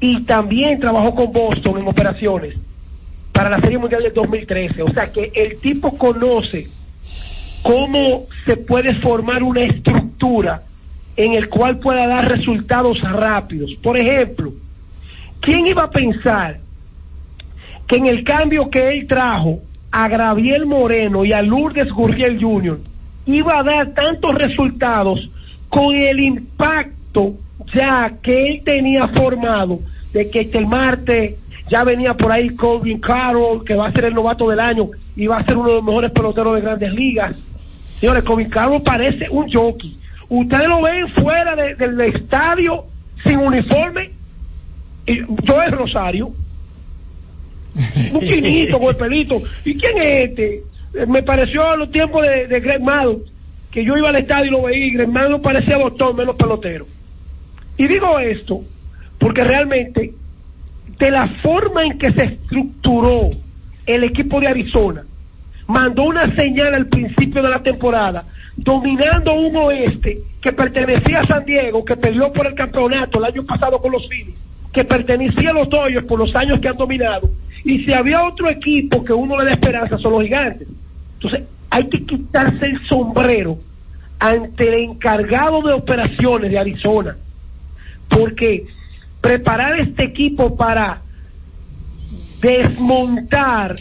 [0.00, 2.58] y también trabajó con Boston en operaciones
[3.32, 4.82] para la Serie Mundial del 2013.
[4.82, 6.68] O sea que el tipo conoce
[7.62, 10.62] cómo se puede formar una estructura
[11.16, 13.74] en el cual pueda dar resultados rápidos.
[13.82, 14.52] Por ejemplo,
[15.40, 16.58] ¿quién iba a pensar
[17.86, 19.60] que en el cambio que él trajo
[19.90, 22.78] a Graviel Moreno y a Lourdes Gurriel Jr.
[23.26, 25.28] iba a dar tantos resultados
[25.68, 27.34] con el impacto
[27.74, 29.80] ya que él tenía formado
[30.12, 31.36] de que el Marte
[31.70, 35.26] ya venía por ahí Colvin Carroll, que va a ser el novato del año y
[35.26, 37.34] va a ser uno de los mejores peloteros de grandes ligas.
[37.98, 39.96] Señores, Colvin Carroll parece un jockey.
[40.28, 42.84] Ustedes lo ven fuera de- del estadio
[43.24, 44.10] sin uniforme.
[45.06, 46.30] Y yo es Rosario.
[48.12, 49.40] Un chinito con el pelito.
[49.64, 50.54] ¿Y quién es este?
[50.94, 53.30] Eh, Me pareció a los tiempos de, de Greg Maddux,
[53.70, 56.86] que yo iba al estadio y lo veía y Greg Maddux parecía doctor menos pelotero.
[57.76, 58.60] Y digo esto
[59.18, 60.12] porque realmente
[61.00, 63.30] de la forma en que se estructuró
[63.86, 65.02] el equipo de Arizona,
[65.66, 68.24] mandó una señal al principio de la temporada,
[68.56, 73.44] dominando un oeste que pertenecía a San Diego, que perdió por el campeonato el año
[73.44, 74.36] pasado con los Phillies,
[74.72, 77.30] que pertenecía a los Dodgers por los años que han dominado,
[77.64, 80.68] y si había otro equipo que uno le da esperanza son los gigantes.
[81.14, 83.56] Entonces, hay que quitarse el sombrero
[84.18, 87.16] ante el encargado de operaciones de Arizona,
[88.10, 88.66] porque
[89.20, 91.02] preparar este equipo para
[92.40, 93.76] desmontar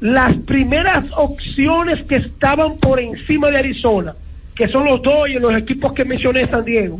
[0.00, 4.14] las primeras opciones que estaban por encima de Arizona,
[4.54, 6.98] que son los y los equipos que mencioné San Diego,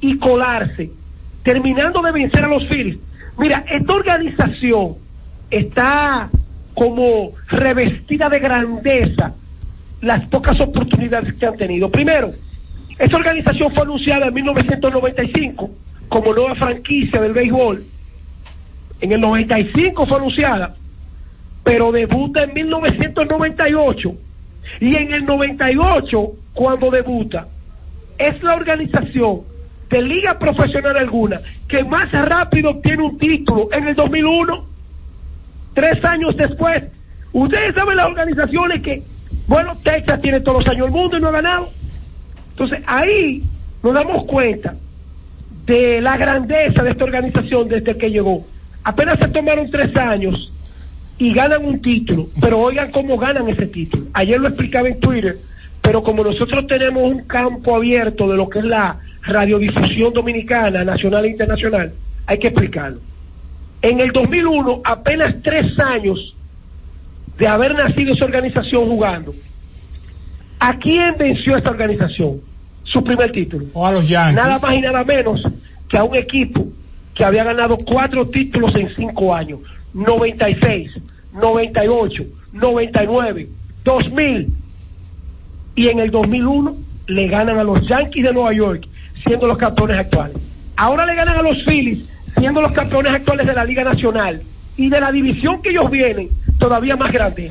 [0.00, 0.90] y colarse,
[1.42, 2.98] terminando de vencer a los Phillies.
[3.38, 4.96] Mira, esta organización
[5.50, 6.28] está
[6.74, 9.34] como revestida de grandeza
[10.00, 11.90] las pocas oportunidades que han tenido.
[11.90, 12.32] Primero,
[12.98, 15.70] esta organización fue anunciada en 1995
[16.08, 17.82] como nueva franquicia del béisbol.
[19.00, 20.74] En el 95 fue anunciada,
[21.62, 24.14] pero debuta en 1998.
[24.80, 27.46] Y en el 98, cuando debuta,
[28.18, 29.42] es la organización
[29.88, 31.38] de liga profesional alguna
[31.68, 34.64] que más rápido obtiene un título en el 2001,
[35.74, 36.84] tres años después.
[37.32, 39.02] Ustedes saben las organizaciones que,
[39.46, 41.68] bueno, Texas tiene todos los años del mundo y no ha ganado.
[42.50, 43.42] Entonces ahí
[43.82, 44.74] nos damos cuenta
[45.68, 48.44] de la grandeza de esta organización desde que llegó.
[48.82, 50.50] Apenas se tomaron tres años
[51.18, 54.04] y ganan un título, pero oigan cómo ganan ese título.
[54.14, 55.36] Ayer lo explicaba en Twitter,
[55.82, 61.26] pero como nosotros tenemos un campo abierto de lo que es la radiodifusión dominicana, nacional
[61.26, 61.92] e internacional,
[62.26, 63.00] hay que explicarlo.
[63.82, 66.34] En el 2001, apenas tres años
[67.36, 69.34] de haber nacido esa organización jugando,
[70.58, 72.47] ¿a quién venció esta organización?
[72.92, 73.66] Su primer título.
[73.74, 74.36] O a los Yankees.
[74.36, 75.42] Nada más y nada menos
[75.88, 76.66] que a un equipo
[77.14, 79.60] que había ganado cuatro títulos en cinco años.
[79.94, 80.90] 96,
[81.32, 82.22] 98,
[82.52, 83.48] 99,
[83.84, 84.48] 2000
[85.74, 86.74] y en el 2001
[87.08, 88.86] le ganan a los Yankees de Nueva York
[89.24, 90.36] siendo los campeones actuales.
[90.76, 92.04] Ahora le ganan a los Phillies
[92.38, 94.42] siendo los campeones actuales de la Liga Nacional
[94.76, 96.28] y de la división que ellos vienen
[96.58, 97.50] todavía más grandes.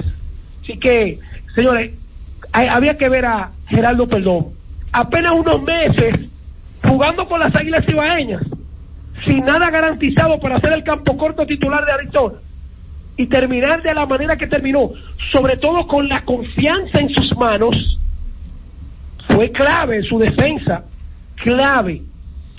[0.64, 1.20] Así que,
[1.56, 1.92] señores,
[2.54, 4.48] hay- había que ver a Geraldo Perdón.
[4.98, 6.28] Apenas unos meses
[6.84, 8.41] jugando con las Águilas Cibaeñas,
[9.28, 12.38] sin nada garantizado para ser el campo corto titular de Arizona
[13.16, 14.89] y terminar de la manera que terminó,
[15.32, 18.00] sobre todo con la confianza en sus manos,
[19.28, 20.84] fue clave en su defensa,
[21.43, 22.02] clave.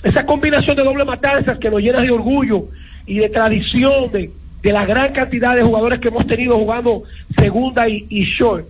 [0.01, 2.67] Esa combinación de doble matanzas que nos llena de orgullo
[3.05, 4.31] y de tradición de,
[4.61, 7.03] de la gran cantidad de jugadores que hemos tenido jugando
[7.37, 8.65] segunda y, y short.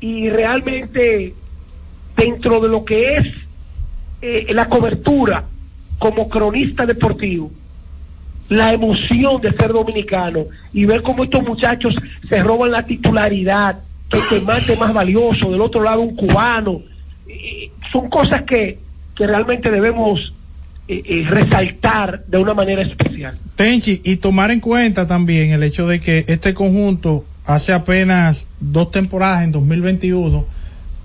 [0.00, 1.34] Y realmente
[2.20, 3.26] dentro de lo que es
[4.20, 5.44] eh, la cobertura
[5.98, 7.50] como cronista deportivo,
[8.48, 11.94] la emoción de ser dominicano y ver cómo estos muchachos
[12.28, 13.80] se roban la titularidad,
[14.12, 16.82] el quemante más valioso, del otro lado un cubano,
[17.28, 18.78] eh, son cosas que,
[19.16, 20.20] que realmente debemos
[20.88, 23.38] eh, resaltar de una manera especial.
[23.54, 28.90] Tenchi, y tomar en cuenta también el hecho de que este conjunto hace apenas dos
[28.90, 30.44] temporadas, en 2021,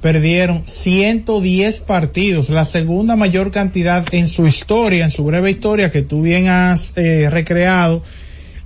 [0.05, 6.03] perdieron 110 partidos, la segunda mayor cantidad en su historia, en su breve historia que
[6.03, 8.03] tú bien has eh, recreado.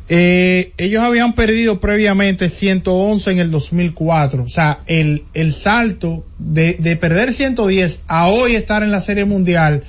[0.10, 4.44] Eh, ellos habían perdido previamente 111 en el 2004.
[4.44, 9.24] O sea, el, el salto de, de perder 110 a hoy estar en la Serie
[9.24, 9.86] Mundial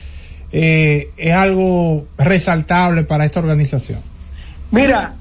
[0.52, 3.98] eh, es algo resaltable para esta organización.
[4.70, 5.16] Mira,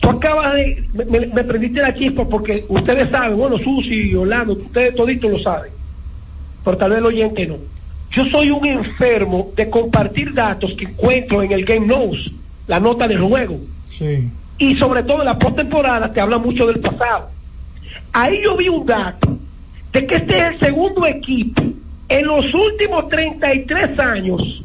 [0.00, 4.14] tú acabas de, me, me- me prendiste la chispa porque ustedes saben, bueno, Susi y
[4.14, 5.72] Orlando, ustedes toditos lo saben,
[6.64, 7.56] pero tal vez el oyente no.
[8.12, 12.30] Yo soy un enfermo de compartir datos que encuentro en el Game Notes,
[12.66, 13.56] la nota de juego.
[13.88, 14.28] Sí.
[14.58, 17.30] y sobre todo en la postemporada te habla mucho del pasado.
[18.12, 19.36] Ahí yo vi un dato
[19.92, 21.62] de que este es el segundo equipo
[22.08, 24.62] en los últimos 33 años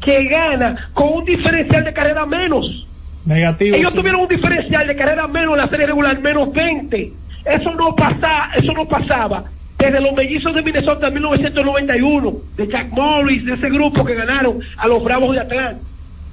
[0.00, 2.86] que gana con un diferencial de carrera menos.
[3.26, 3.76] Negativo.
[3.76, 3.98] Ellos sí.
[3.98, 7.12] tuvieron un diferencial de carrera menos en la serie regular, menos 20.
[7.44, 9.44] Eso no pasa, eso no pasaba
[9.78, 14.58] desde los mellizos de Minnesota en 1991, de Jack Morris, de ese grupo que ganaron
[14.76, 15.82] a los Bravos de Atlanta.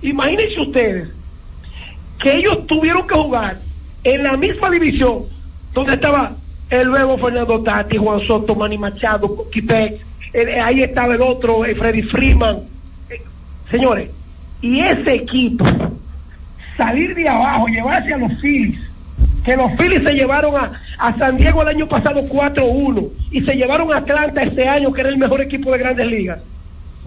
[0.02, 1.10] Imagínense ustedes
[2.22, 3.58] que ellos tuvieron que jugar
[4.04, 5.24] en la misma división
[5.74, 6.34] donde estaba
[6.70, 10.00] el nuevo Fernando Tati, Juan Soto, Manny Machado, Quipec,
[10.64, 12.60] ahí estaba el otro, eh, Freddy Freeman.
[13.10, 13.22] Eh,
[13.70, 14.10] señores,
[14.62, 15.66] y ese equipo
[16.78, 18.80] salir de abajo, llevarse a los Phillies,
[19.44, 23.56] que los Phillies se llevaron a, a San Diego el año pasado 4-1 y se
[23.56, 26.40] llevaron a Atlanta este año, que era el mejor equipo de grandes ligas.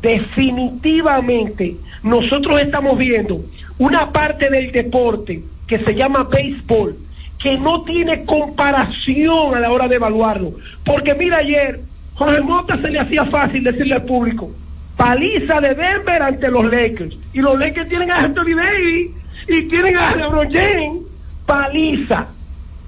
[0.02, 3.40] Definitivamente, nosotros estamos viendo
[3.78, 6.96] una parte del deporte que se llama béisbol,
[7.42, 10.52] que no tiene comparación a la hora de evaluarlo.
[10.84, 11.80] Porque mira ayer,
[12.14, 14.50] Jorge Mota se le hacía fácil decirle al público,
[14.96, 17.16] paliza de Denver ante los Lakers.
[17.32, 19.10] Y los Lakers tienen a Anthony Davis
[19.48, 21.02] y tienen a LeBron James,
[21.44, 22.26] paliza.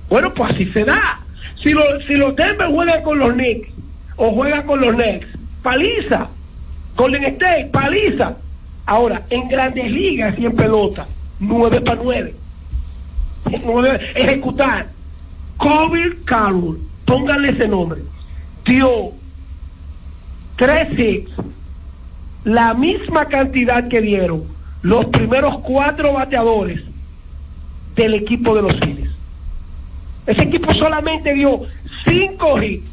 [0.08, 1.20] Bueno, pues así se da.
[1.62, 3.68] Si, los si los Denver juegan con los Knicks
[4.16, 5.26] o juegan con los Nets,
[5.62, 6.28] paliza.
[6.96, 8.36] Golden State, paliza.
[8.86, 11.06] Ahora, en grandes ligas y en pelota,
[11.40, 12.34] 9 para 9.
[14.14, 14.86] Ejecutar.
[15.58, 18.00] Kobe Carroll, pónganle ese nombre,
[18.64, 19.10] dio
[20.56, 21.32] tres hits,
[22.44, 24.44] la misma cantidad que dieron
[24.82, 26.80] los primeros cuatro bateadores
[27.94, 29.10] del equipo de los Phillies.
[30.26, 31.62] Ese equipo solamente dio
[32.04, 32.84] cinco hits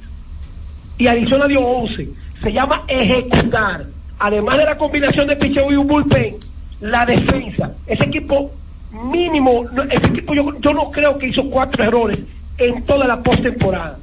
[0.97, 2.09] y Arizona dio 11.
[2.41, 3.85] Se llama ejecutar.
[4.17, 6.37] Además de la combinación de picheo y un bullpen,
[6.79, 7.73] la defensa.
[7.85, 8.51] Ese equipo
[8.91, 12.19] mínimo, ese equipo yo, yo no creo que hizo cuatro errores
[12.57, 13.99] en toda la postemporada.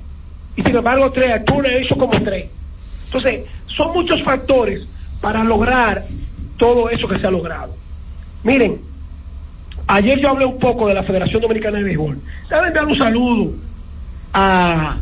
[0.55, 2.51] Y sin embargo, tres, Turner hizo como tres.
[3.07, 4.87] Entonces, son muchos factores,
[5.22, 6.05] para lograr
[6.63, 7.75] todo eso que se ha logrado.
[8.45, 8.81] Miren,
[9.89, 12.19] ayer yo hablé un poco de la Federación Dominicana de Béisbol.
[12.49, 13.53] Deben enviar un saludo
[14.33, 14.97] a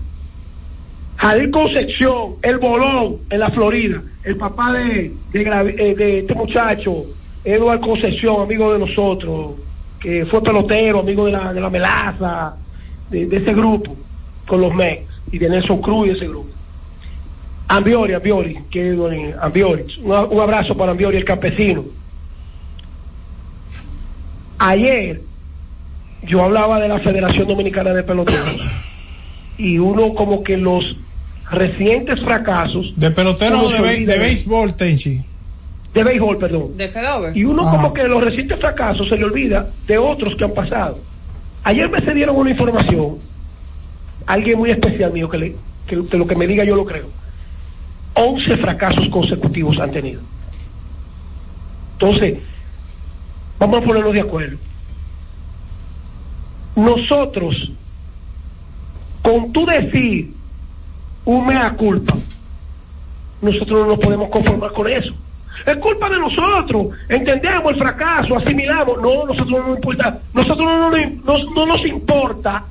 [1.17, 7.05] Javier Concepción, el bolón en la Florida, el papá de, de, eh, este muchacho,
[7.45, 9.57] Eduardo Concepción, amigo de nosotros,
[10.01, 12.55] que fue pelotero, amigo de la, de la melaza,
[13.11, 13.95] de, de ese grupo,
[14.47, 16.49] con los Mex, y de Nelson Cruz y ese grupo.
[17.73, 18.99] Ambiori, Ambiori, que es
[19.41, 21.85] Ambiori, un, un abrazo para Ambiori, el campesino.
[24.59, 25.21] Ayer
[26.25, 28.61] yo hablaba de la Federación Dominicana de Peloteros
[29.57, 30.85] y uno como que los
[31.51, 35.23] recientes fracasos De pelotero Uno o de, be- béisbol, Tenchi.
[35.95, 36.77] de béisbol, perdón.
[36.77, 37.37] De Fedover.
[37.37, 40.99] Y uno como que los recientes fracasos se le olvida de otros que han pasado.
[41.63, 43.19] Ayer me se dieron una información,
[44.27, 45.57] alguien muy especial mío, que, le,
[45.87, 47.07] que, que lo que me diga yo lo creo.
[48.23, 50.23] 11 fracasos consecutivos han tenido.
[51.93, 52.39] Entonces,
[53.59, 54.59] vamos a ponernos de acuerdo.
[56.77, 57.55] Nosotros,
[59.23, 60.37] con tú decir
[61.25, 62.17] un mea culpa,
[63.41, 65.13] nosotros no nos podemos conformar con eso.
[65.67, 66.89] Es culpa de nosotros.
[67.09, 69.01] Entendemos el fracaso, asimilamos.
[69.03, 70.23] No, nosotros no nos importa.
[70.33, 72.67] Nosotros no, nos- no- no nos importa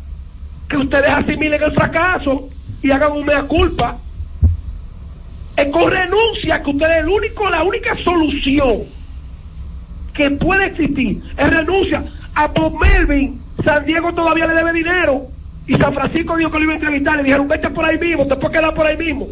[0.67, 2.49] que ustedes asimilen el fracaso
[2.81, 3.99] y hagan un mea culpa.
[5.59, 8.77] Es con renuncia que ustedes el único, la única solución
[10.13, 12.01] que puede existir es renuncia.
[12.33, 15.21] A Bob Melvin, San Diego todavía le debe dinero.
[15.67, 17.17] Y San Francisco dijo que lo iba a entrevistar.
[17.17, 19.27] Le dijeron, vete por ahí mismo, te puedes quedar por ahí mismo.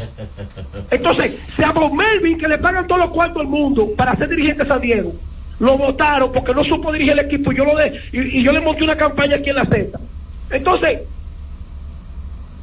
[0.90, 4.30] Entonces, si a Bob Melvin, que le pagan todos los cuartos del mundo para ser
[4.30, 5.12] dirigente de San Diego,
[5.60, 8.50] lo votaron porque no supo dirigir el equipo y yo, lo de, y, y yo
[8.50, 9.98] le monté una campaña aquí en la Z.
[10.50, 11.00] Entonces,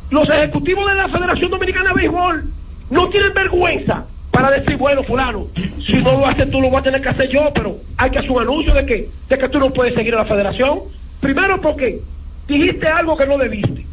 [0.10, 2.44] los ejecutivos de la Federación Dominicana de Béisbol
[2.92, 5.48] no tienen vergüenza para decir, bueno, fulano,
[5.86, 8.20] si no lo haces tú, lo voy a tener que hacer yo, pero hay que
[8.20, 10.80] hacer un anuncio de que, de que tú no puedes seguir a la federación.
[11.20, 12.00] Primero porque
[12.48, 13.86] dijiste algo que no debiste.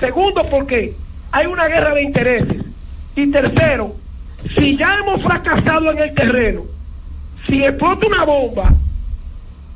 [0.00, 0.94] Segundo porque
[1.30, 2.62] hay una guerra de intereses.
[3.16, 3.94] Y tercero,
[4.56, 6.62] si ya hemos fracasado en el terreno,
[7.46, 8.70] si explota una bomba,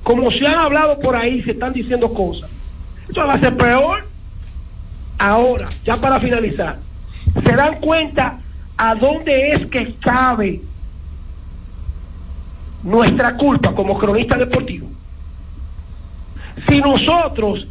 [0.03, 2.51] como se han hablado por ahí, se están diciendo cosas,
[3.09, 4.05] esto va a ser peor.
[5.19, 6.79] Ahora, ya para finalizar,
[7.43, 8.39] se dan cuenta
[8.77, 10.61] a dónde es que cabe
[12.83, 14.89] nuestra culpa como cronista deportivo.
[16.69, 17.67] Si nosotros,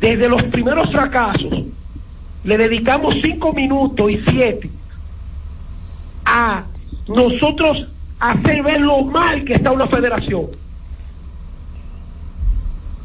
[0.00, 1.64] desde los primeros fracasos,
[2.44, 4.70] le dedicamos cinco minutos y siete
[6.24, 6.64] a
[7.08, 7.88] nosotros
[8.18, 10.46] hacer ver lo mal que está una federación,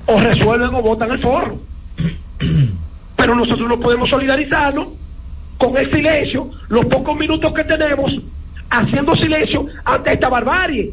[0.08, 1.58] o resuelven o votan el forro.
[3.16, 5.01] Pero nosotros no podemos solidarizarnos
[5.62, 8.12] con el silencio, los pocos minutos que tenemos,
[8.72, 10.92] haciendo silencio ante esta barbarie.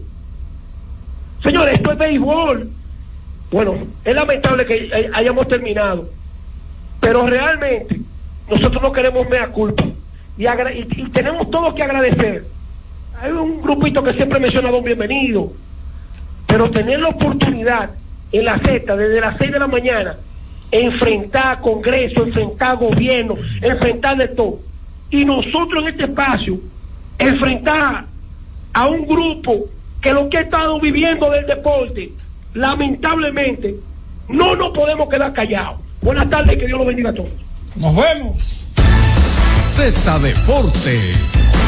[1.42, 2.68] Señores, esto es béisbol.
[3.50, 6.10] Bueno, es lamentable que hay- hayamos terminado,
[7.00, 7.98] pero realmente
[8.50, 9.84] nosotros no queremos mea culpa
[10.36, 12.44] y, y- tenemos todo que agradecer.
[13.22, 15.50] Hay un grupito que siempre menciona Don Bienvenido,
[16.46, 17.90] pero tener la oportunidad
[18.32, 20.16] en la Z desde las 6 de la mañana,
[20.70, 24.60] enfrentar Congreso, enfrentar gobierno, enfrentar de todo,
[25.10, 26.58] y nosotros en este espacio,
[27.18, 28.04] enfrentar
[28.72, 29.66] a un grupo
[30.00, 32.12] que lo que ha estado viviendo del deporte,
[32.54, 33.74] lamentablemente,
[34.28, 35.80] no nos podemos quedar callados.
[36.02, 37.30] Buenas tardes, que Dios los bendiga a todos.
[37.76, 38.64] Nos vemos.
[39.64, 41.67] Z Deportes.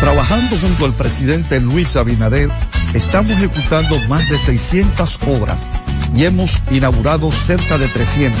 [0.00, 2.50] Trabajando junto al presidente Luis Abinader,
[2.92, 5.66] estamos ejecutando más de 600 obras
[6.14, 8.40] y hemos inaugurado cerca de 300,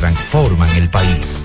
[0.00, 1.44] transforman el país.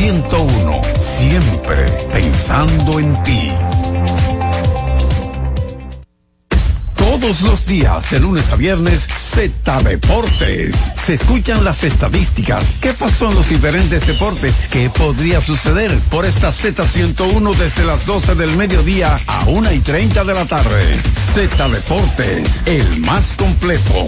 [0.95, 3.51] siempre pensando en ti.
[6.95, 10.75] Todos los días, de lunes a viernes, Z Deportes.
[11.05, 12.65] Se escuchan las estadísticas.
[12.81, 14.55] ¿Qué pasó en los diferentes deportes?
[14.71, 20.23] ¿Qué podría suceder por esta Z101 desde las 12 del mediodía a 1 y 30
[20.23, 20.99] de la tarde?
[21.35, 24.07] Z Deportes, el más completo.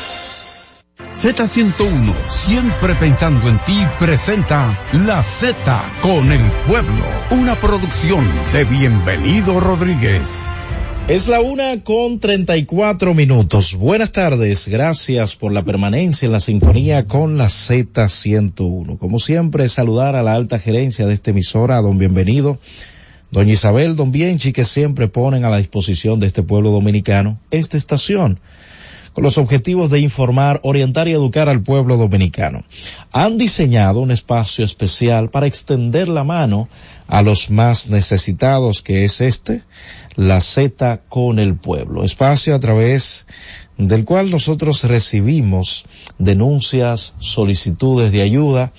[1.15, 5.53] Z101, siempre pensando en ti, presenta La Z
[6.01, 10.45] con el pueblo, una producción de Bienvenido Rodríguez.
[11.09, 13.75] Es la una con treinta y cuatro minutos.
[13.75, 18.97] Buenas tardes, gracias por la permanencia en la sintonía con la Z101.
[18.97, 22.57] Como siempre, saludar a la alta gerencia de esta emisora, a don Bienvenido,
[23.31, 27.75] doña Isabel, don Bienchi, que siempre ponen a la disposición de este pueblo dominicano esta
[27.75, 28.39] estación
[29.13, 32.63] con los objetivos de informar, orientar y educar al pueblo dominicano.
[33.11, 36.69] Han diseñado un espacio especial para extender la mano
[37.07, 39.63] a los más necesitados, que es este,
[40.15, 42.03] la Z con el pueblo.
[42.03, 43.25] Espacio a través
[43.77, 45.85] del cual nosotros recibimos
[46.19, 48.71] denuncias, solicitudes de ayuda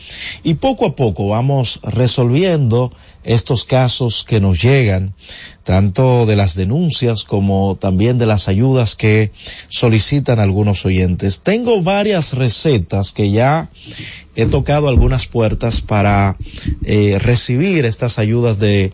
[0.45, 2.93] y poco a poco vamos resolviendo
[3.25, 5.15] estos casos que nos llegan,
[5.63, 9.31] tanto de las denuncias como también de las ayudas que
[9.69, 11.41] solicitan algunos oyentes.
[11.43, 13.71] Tengo varias recetas que ya
[14.35, 16.37] he tocado algunas puertas para
[16.85, 18.93] eh, recibir estas ayudas de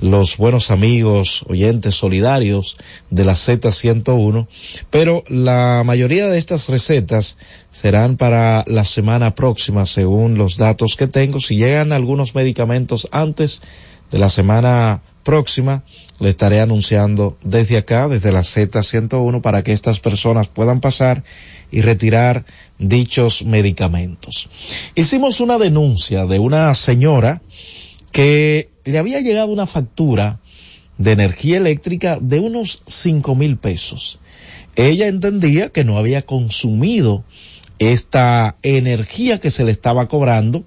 [0.00, 2.76] los buenos amigos, oyentes solidarios
[3.10, 4.46] de la Z101,
[4.90, 7.36] pero la mayoría de estas recetas
[7.72, 11.40] serán para la semana próxima según los datos que tengo.
[11.40, 13.60] Si llegan algunos medicamentos antes
[14.10, 15.84] de la semana próxima,
[16.20, 21.24] le estaré anunciando desde acá, desde la Z101, para que estas personas puedan pasar
[21.70, 22.44] y retirar
[22.78, 24.48] dichos medicamentos.
[24.94, 27.42] Hicimos una denuncia de una señora
[28.12, 30.40] que le había llegado una factura
[30.96, 34.18] de energía eléctrica de unos cinco mil pesos.
[34.76, 37.24] Ella entendía que no había consumido
[37.78, 40.64] esta energía que se le estaba cobrando,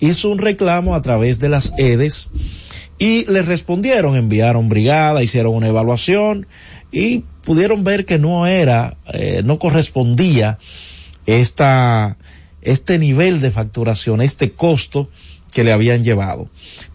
[0.00, 2.30] hizo un reclamo a través de las EDES
[2.98, 6.46] y le respondieron, enviaron brigada, hicieron una evaluación
[6.90, 10.58] y pudieron ver que no era, eh, no correspondía
[11.26, 12.16] esta,
[12.60, 15.08] este nivel de facturación, este costo
[15.52, 16.48] que le habían llevado.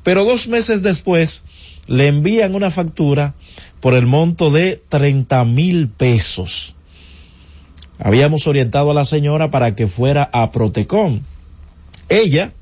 [0.04, 1.44] Pero dos meses después
[1.88, 3.34] le envían una factura
[3.80, 6.76] por el monto de 30 mil pesos.
[8.00, 11.22] Habíamos orientado a la señora para que fuera a Protecom.
[12.10, 12.54] Ella,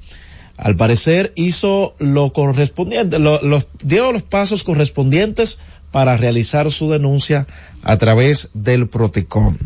[0.58, 3.18] al parecer, hizo lo correspondiente,
[3.84, 5.60] dio los pasos correspondientes
[5.92, 7.46] para realizar su denuncia
[7.84, 9.58] a través del Protecom.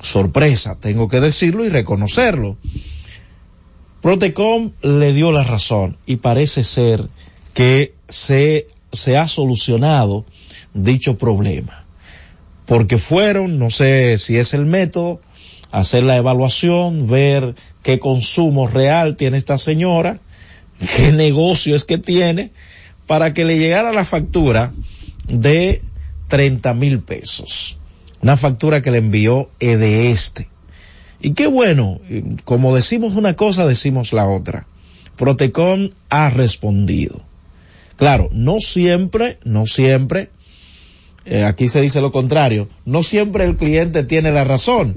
[0.00, 2.56] Sorpresa, tengo que decirlo y reconocerlo.
[4.02, 7.08] Protecom le dio la razón y parece ser
[7.54, 10.24] que se, se ha solucionado
[10.74, 11.84] dicho problema.
[12.66, 15.20] Porque fueron, no sé si es el método,
[15.76, 20.18] hacer la evaluación, ver qué consumo real tiene esta señora,
[20.96, 22.50] qué negocio es que tiene,
[23.06, 24.72] para que le llegara la factura
[25.28, 25.82] de
[26.28, 27.78] 30 mil pesos.
[28.22, 30.48] Una factura que le envió de este.
[31.20, 32.00] Y qué bueno,
[32.44, 34.66] como decimos una cosa, decimos la otra.
[35.16, 37.20] Protecom ha respondido.
[37.96, 40.30] Claro, no siempre, no siempre,
[41.26, 44.94] eh, aquí se dice lo contrario, no siempre el cliente tiene la razón.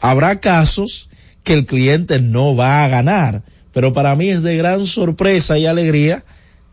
[0.00, 1.08] Habrá casos
[1.44, 3.42] que el cliente no va a ganar,
[3.72, 6.24] pero para mí es de gran sorpresa y alegría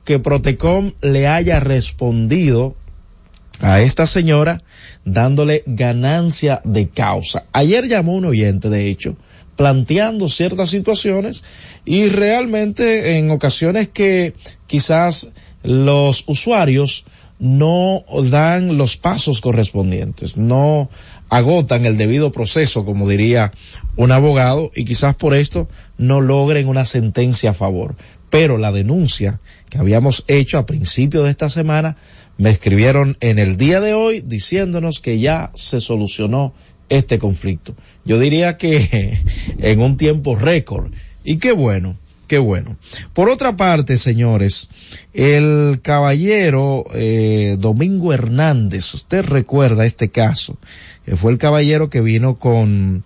[0.03, 2.75] que Protecom le haya respondido
[3.61, 4.61] a esta señora
[5.03, 7.45] dándole ganancia de causa.
[7.53, 9.15] Ayer llamó un oyente, de hecho,
[9.55, 11.43] planteando ciertas situaciones
[11.85, 14.33] y realmente en ocasiones que
[14.67, 15.29] quizás
[15.63, 17.05] los usuarios
[17.39, 20.89] no dan los pasos correspondientes, no
[21.29, 23.51] agotan el debido proceso, como diría
[23.95, 27.95] un abogado, y quizás por esto no logren una sentencia a favor.
[28.29, 29.39] Pero la denuncia
[29.69, 31.97] que habíamos hecho a principio de esta semana,
[32.37, 36.53] me escribieron en el día de hoy diciéndonos que ya se solucionó
[36.89, 37.75] este conflicto.
[38.03, 39.17] Yo diría que
[39.57, 40.91] en un tiempo récord.
[41.23, 41.95] Y qué bueno,
[42.27, 42.77] qué bueno.
[43.13, 44.69] Por otra parte, señores,
[45.13, 50.57] el caballero eh, Domingo Hernández, usted recuerda este caso,
[51.15, 53.03] fue el caballero que vino con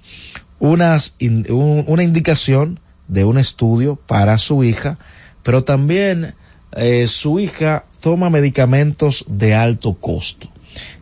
[0.59, 4.97] unas, una indicación de un estudio para su hija,
[5.43, 6.34] pero también
[6.76, 10.49] eh, su hija toma medicamentos de alto costo.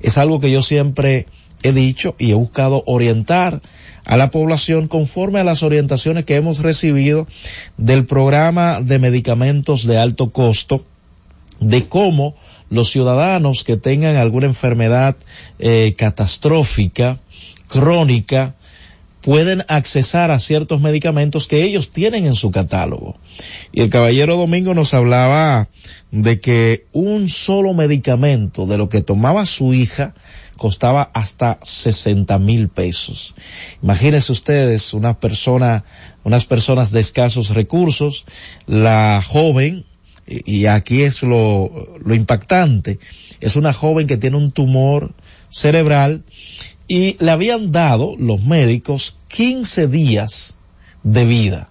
[0.01, 1.27] Es algo que yo siempre
[1.63, 3.61] he dicho y he buscado orientar
[4.05, 7.27] a la población conforme a las orientaciones que hemos recibido
[7.75, 10.85] del programa de medicamentos de alto costo,
[11.59, 12.35] de cómo
[12.69, 15.15] los ciudadanos que tengan alguna enfermedad
[15.60, 17.19] eh, catastrófica,
[17.68, 18.56] crónica,
[19.22, 23.18] pueden accesar a ciertos medicamentos que ellos tienen en su catálogo.
[23.73, 25.68] Y el caballero Domingo nos hablaba
[26.11, 30.14] de que un solo medicamento de lo que tomaba su hija
[30.57, 33.35] costaba hasta 60 mil pesos.
[33.84, 35.84] Imagínense ustedes una persona,
[36.23, 38.26] unas personas de escasos recursos,
[38.65, 39.85] la joven,
[40.27, 42.99] y aquí es lo, lo impactante,
[43.39, 45.13] es una joven que tiene un tumor
[45.49, 46.23] cerebral
[46.87, 50.55] y le habían dado los médicos 15 días
[51.03, 51.69] de vida.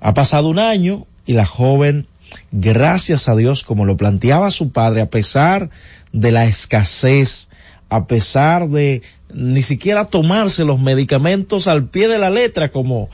[0.00, 2.06] Ha pasado un año y la joven,
[2.50, 5.70] gracias a Dios, como lo planteaba su padre, a pesar
[6.12, 7.48] de la escasez,
[7.88, 9.02] a pesar de
[9.32, 13.10] ni siquiera tomarse los medicamentos al pie de la letra, como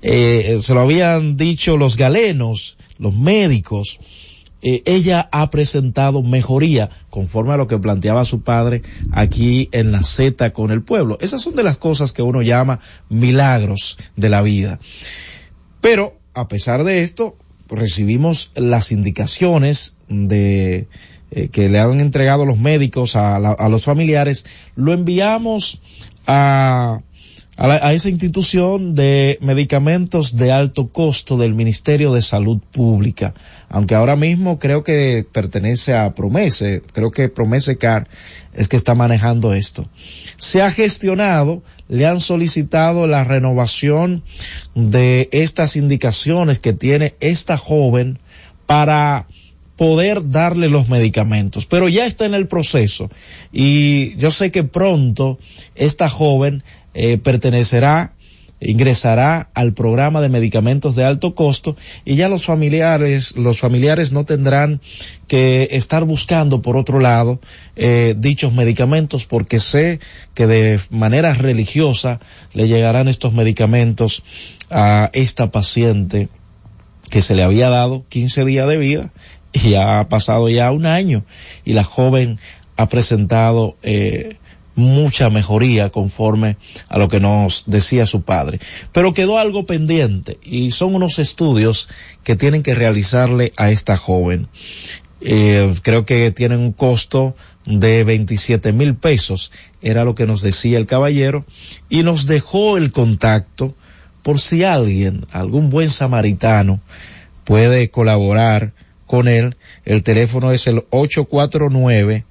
[0.00, 3.98] eh, se lo habían dicho los galenos, los médicos,
[4.60, 10.02] eh, ella ha presentado mejoría conforme a lo que planteaba su padre aquí en la
[10.02, 11.16] Z con el pueblo.
[11.20, 14.80] Esas son de las cosas que uno llama milagros de la vida.
[15.80, 17.36] Pero, a pesar de esto,
[17.68, 20.88] recibimos las indicaciones de
[21.30, 24.44] eh, que le han entregado los médicos a, a los familiares,
[24.74, 25.80] lo enviamos
[26.26, 27.00] a
[27.58, 33.34] a, esa institución de medicamentos de alto costo del Ministerio de Salud Pública,
[33.68, 38.06] aunque ahora mismo creo que pertenece a Promese, creo que Promese Car
[38.54, 39.88] es que está manejando esto.
[40.36, 44.22] Se ha gestionado, le han solicitado la renovación
[44.76, 48.20] de estas indicaciones que tiene esta joven
[48.66, 49.26] para
[49.76, 53.10] poder darle los medicamentos, pero ya está en el proceso
[53.52, 55.38] y yo sé que pronto
[55.76, 56.64] esta joven
[56.98, 58.12] eh, pertenecerá
[58.60, 64.24] ingresará al programa de medicamentos de alto costo y ya los familiares los familiares no
[64.24, 64.80] tendrán
[65.28, 67.38] que estar buscando por otro lado
[67.76, 70.00] eh, dichos medicamentos porque sé
[70.34, 72.18] que de manera religiosa
[72.52, 74.24] le llegarán estos medicamentos
[74.68, 76.28] a esta paciente
[77.10, 79.12] que se le había dado 15 días de vida
[79.52, 81.24] y ha pasado ya un año
[81.64, 82.40] y la joven
[82.76, 84.36] ha presentado eh,
[84.78, 86.56] mucha mejoría conforme
[86.88, 88.60] a lo que nos decía su padre.
[88.92, 91.88] Pero quedó algo pendiente y son unos estudios
[92.22, 94.46] que tienen que realizarle a esta joven.
[95.20, 97.34] Eh, creo que tienen un costo
[97.66, 99.50] de 27 mil pesos,
[99.82, 101.44] era lo que nos decía el caballero,
[101.90, 103.74] y nos dejó el contacto
[104.22, 106.80] por si alguien, algún buen samaritano,
[107.44, 108.72] puede colaborar
[109.06, 109.56] con él.
[109.84, 112.24] El teléfono es el 849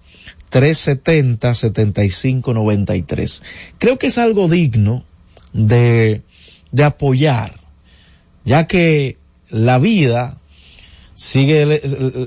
[0.49, 3.43] 370 7593.
[3.77, 5.03] Creo que es algo digno
[5.53, 6.21] de,
[6.71, 7.59] de apoyar,
[8.45, 9.17] ya que
[9.49, 10.37] la vida
[11.15, 11.65] sigue,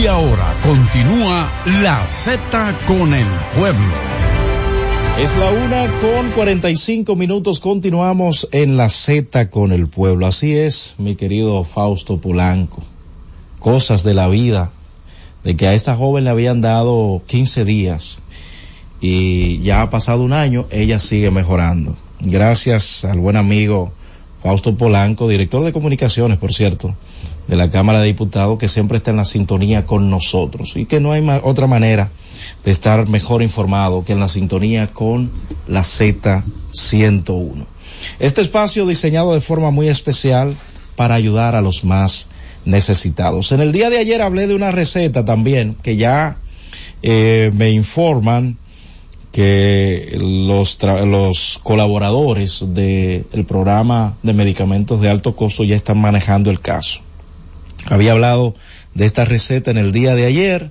[0.00, 1.50] Y ahora continúa
[1.82, 3.92] la Z con el pueblo.
[5.18, 7.60] Es la una con 45 minutos.
[7.60, 10.26] Continuamos en la Z con el pueblo.
[10.26, 12.82] Así es, mi querido Fausto Polanco.
[13.58, 14.70] Cosas de la vida.
[15.44, 18.20] De que a esta joven le habían dado 15 días
[19.02, 21.94] y ya ha pasado un año, ella sigue mejorando.
[22.20, 23.92] Gracias al buen amigo
[24.42, 26.94] Fausto Polanco, director de comunicaciones, por cierto,
[27.50, 31.00] de la Cámara de Diputados, que siempre está en la sintonía con nosotros y que
[31.00, 32.08] no hay otra manera
[32.64, 35.32] de estar mejor informado que en la sintonía con
[35.66, 37.66] la Z101.
[38.20, 40.56] Este espacio diseñado de forma muy especial
[40.94, 42.28] para ayudar a los más
[42.66, 43.50] necesitados.
[43.50, 46.36] En el día de ayer hablé de una receta también que ya
[47.02, 48.58] eh, me informan
[49.32, 56.60] que los, los colaboradores del programa de medicamentos de alto costo ya están manejando el
[56.60, 57.00] caso.
[57.86, 58.54] Había hablado
[58.94, 60.70] de esta receta en el día de ayer.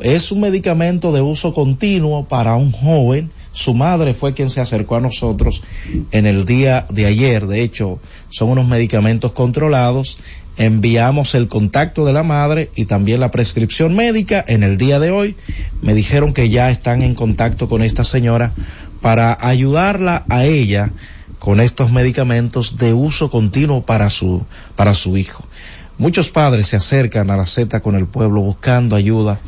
[0.00, 3.30] Es un medicamento de uso continuo para un joven.
[3.52, 5.62] Su madre fue quien se acercó a nosotros
[6.12, 7.46] en el día de ayer.
[7.46, 8.00] De hecho,
[8.30, 10.18] son unos medicamentos controlados.
[10.56, 14.44] Enviamos el contacto de la madre y también la prescripción médica.
[14.46, 15.36] En el día de hoy
[15.82, 18.52] me dijeron que ya están en contacto con esta señora
[19.00, 20.92] para ayudarla a ella
[21.40, 24.44] con estos medicamentos de uso continuo para su,
[24.76, 25.42] para su hijo.
[26.00, 29.38] Muchos padres se acercan a la Z con el pueblo buscando ayuda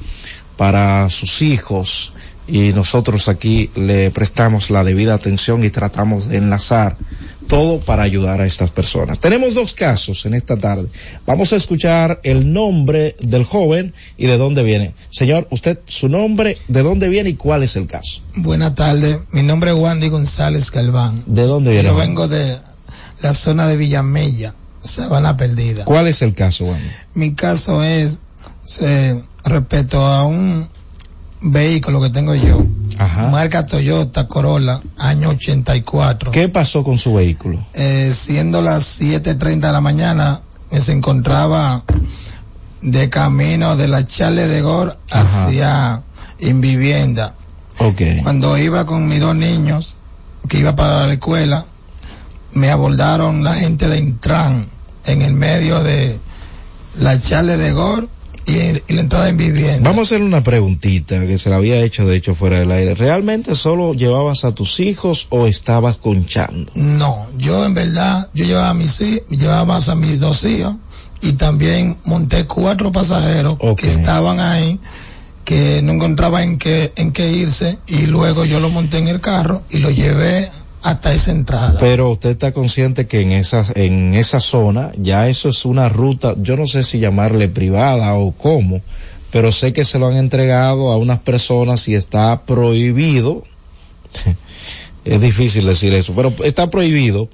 [0.59, 2.13] para sus hijos
[2.47, 6.99] y nosotros aquí le prestamos la debida atención y tratamos de enlazar
[7.49, 9.19] todo para ayudar a estas personas.
[9.19, 10.89] Tenemos dos casos en esta tarde.
[11.25, 14.93] Vamos a escuchar el nombre del joven y de dónde viene.
[15.09, 18.21] Señor, usted, su nombre, de dónde viene y cuál es el caso.
[18.37, 21.23] Buenas tardes, mi nombre es Wandy González Galván.
[21.25, 21.89] ¿De dónde viene?
[21.89, 22.59] Yo vengo de
[23.23, 25.85] la zona de Villamella, Sabana Perdida.
[25.85, 26.81] ¿Cuál es el caso, Juan?
[27.15, 28.19] Mi caso es
[28.81, 30.69] eh, respecto a un
[31.41, 32.65] vehículo que tengo yo,
[32.99, 33.29] Ajá.
[33.29, 36.31] marca Toyota Corolla, año 84.
[36.31, 37.65] ¿Qué pasó con su vehículo?
[37.75, 40.41] Eh, siendo las 7.30 de la mañana,
[40.71, 41.83] eh, se encontraba
[42.81, 46.03] de camino de la Charle de Gor hacia
[46.41, 47.35] Invivienda.
[47.79, 48.01] Ok.
[48.23, 49.95] Cuando iba con mis dos niños,
[50.49, 51.65] que iba para la escuela,
[52.53, 54.67] me abordaron la gente de Intran
[55.07, 56.19] en el medio de
[56.99, 58.09] la Charle de Gor
[58.47, 59.89] y, y la entrada en vivienda.
[59.89, 62.95] Vamos a hacer una preguntita que se la había hecho de hecho fuera del aire.
[62.95, 66.71] ¿Realmente solo llevabas a tus hijos o estabas conchando?
[66.75, 68.99] No, yo en verdad, yo llevaba a mis
[69.29, 70.75] llevaba a mis dos hijos
[71.21, 74.81] y también monté cuatro pasajeros que estaban ahí
[75.45, 79.21] que no encontraban en qué, en qué irse y luego yo lo monté en el
[79.21, 80.51] carro y lo llevé
[80.83, 81.79] hasta esa entrada.
[81.79, 86.35] Pero usted está consciente que en esa, en esa zona ya eso es una ruta,
[86.39, 88.81] yo no sé si llamarle privada o cómo,
[89.31, 93.45] pero sé que se lo han entregado a unas personas y está prohibido,
[95.05, 97.29] es difícil decir eso, pero está prohibido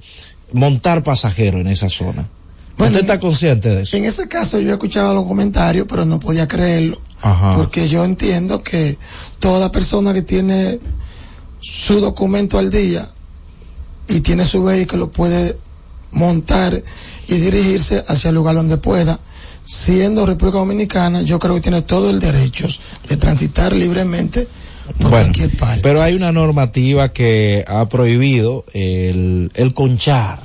[0.53, 2.29] montar pasajeros en esa zona.
[2.77, 3.97] ¿Usted está consciente de eso?
[3.97, 7.57] En ese caso yo escuchaba los comentarios, pero no podía creerlo, Ajá.
[7.57, 8.97] porque yo entiendo que
[9.39, 10.79] toda persona que tiene
[11.59, 13.05] su documento al día
[14.09, 15.57] y tiene su vehículo puede
[16.11, 16.83] montar
[17.27, 19.19] y dirigirse hacia el lugar donde pueda.
[19.63, 22.67] Siendo República Dominicana, yo creo que tiene todo el derecho
[23.07, 24.47] de transitar libremente
[24.97, 25.81] por Bueno, cualquier parte.
[25.83, 30.41] pero hay una normativa que ha prohibido el, el conchar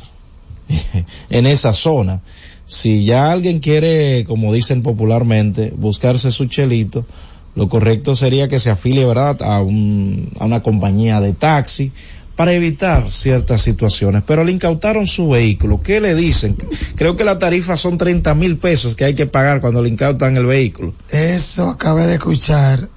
[1.30, 2.20] en esa zona.
[2.66, 7.06] Si ya alguien quiere, como dicen popularmente, buscarse su chelito,
[7.54, 11.92] lo correcto sería que se afilie, ¿verdad?, a, un, a una compañía de taxi
[12.36, 14.22] para evitar ciertas situaciones.
[14.26, 15.80] Pero le incautaron su vehículo.
[15.80, 16.56] ¿Qué le dicen?
[16.96, 20.36] Creo que la tarifa son 30 mil pesos que hay que pagar cuando le incautan
[20.36, 20.94] el vehículo.
[21.10, 22.88] Eso acabé de escuchar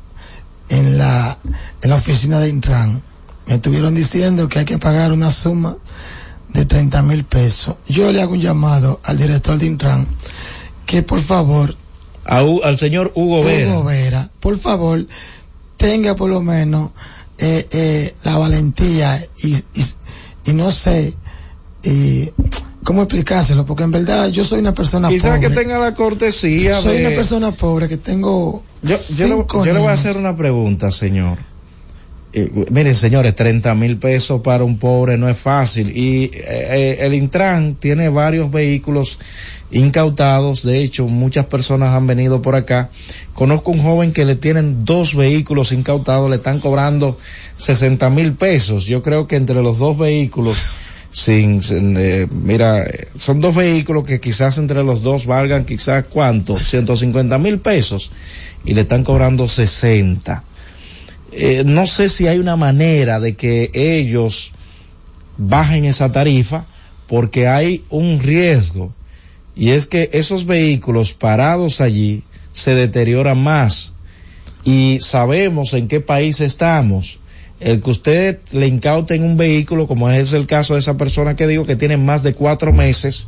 [0.69, 1.37] en la,
[1.81, 3.01] en la oficina de Intran.
[3.47, 5.77] Me estuvieron diciendo que hay que pagar una suma
[6.49, 7.75] de 30 mil pesos.
[7.87, 10.07] Yo le hago un llamado al director de Intran
[10.85, 11.75] que por favor,
[12.25, 13.69] A al señor Hugo Vera.
[13.69, 15.05] Hugo Vera, por favor,
[15.75, 16.91] tenga por lo menos
[17.37, 19.85] eh, eh, la valentía y, y,
[20.45, 21.13] y no sé
[21.83, 22.31] y
[22.83, 25.49] cómo explicárselo, porque en verdad yo soy una persona Quizás pobre.
[25.49, 27.07] que tenga la cortesía soy de...
[27.07, 30.35] una persona pobre que tengo Yo, yo, le, cinco yo le voy a hacer una
[30.35, 31.37] pregunta, señor.
[32.39, 35.91] Eh, miren, señores, 30 mil pesos para un pobre no es fácil.
[35.97, 39.17] Y eh, eh, el Intran tiene varios vehículos
[39.71, 40.61] incautados.
[40.61, 42.91] De hecho, muchas personas han venido por acá.
[43.33, 47.17] Conozco un joven que le tienen dos vehículos incautados, le están cobrando
[47.57, 48.85] 60 mil pesos.
[48.85, 50.57] Yo creo que entre los dos vehículos,
[51.09, 52.85] sin, sin, eh, mira,
[53.17, 58.11] son dos vehículos que quizás entre los dos valgan quizás cuánto, 150 mil pesos
[58.63, 60.43] y le están cobrando 60.
[61.39, 64.53] Eh, no sé si hay una manera de que ellos
[65.37, 66.65] bajen esa tarifa
[67.05, 68.91] porque hay un riesgo
[69.55, 72.23] y es que esos vehículos parados allí
[72.53, 73.93] se deterioran más
[74.63, 77.19] y sabemos en qué país estamos.
[77.59, 81.45] El que usted le incauten un vehículo, como es el caso de esa persona que
[81.45, 83.27] digo que tiene más de cuatro meses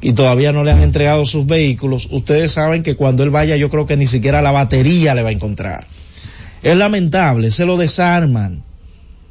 [0.00, 3.68] y todavía no le han entregado sus vehículos, ustedes saben que cuando él vaya yo
[3.68, 5.88] creo que ni siquiera la batería le va a encontrar.
[6.70, 8.64] Es lamentable, se lo desarman.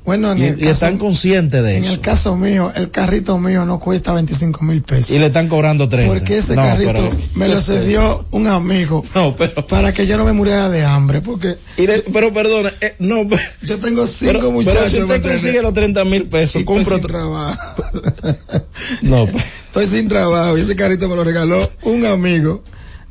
[0.06, 1.94] Bueno, en Y, el y están conscientes de En eso.
[1.94, 5.10] el caso mío, el carrito mío no cuesta 25 mil pesos.
[5.10, 6.14] Y le están cobrando 30.
[6.14, 9.66] Porque ese No, carrito pero- me lo cedió un amigo No, pero...
[9.66, 11.22] para que yo no me muriera de hambre.
[11.22, 13.28] Porque Y le- pero perdona, eh, no,
[13.64, 14.78] yo tengo cinco pero, muchachos.
[14.84, 17.84] pero si ¿me usted consigue los 30 mil pesos, Y compra estoy sin trabajo.
[19.02, 19.24] No,
[19.68, 22.64] Estoy sin trabajo y ese carrito me lo regaló un amigo.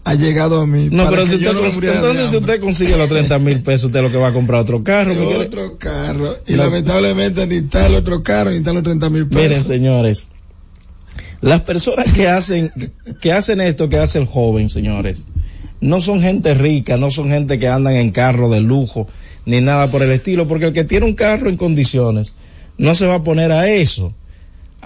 [0.07, 0.89] Ha llegado a mí.
[0.91, 4.03] no, pero que si usted, no entonces si usted consigue los 30 mil pesos, usted
[4.03, 5.13] lo que va a comprar otro carro.
[5.39, 6.37] otro carro.
[6.47, 6.65] Y No.
[6.65, 9.43] lamentablemente ni está el otro carro, ni están los 30 mil pesos.
[9.49, 10.29] Miren, señores,
[11.41, 12.71] las personas que hacen,
[13.21, 15.23] que hacen esto que hace el joven, señores,
[15.81, 19.09] no son gente rica, no son gente que andan en carro de lujo,
[19.47, 22.35] ni nada por el estilo, porque el que tiene un carro en condiciones
[22.77, 24.13] no se va a poner a eso.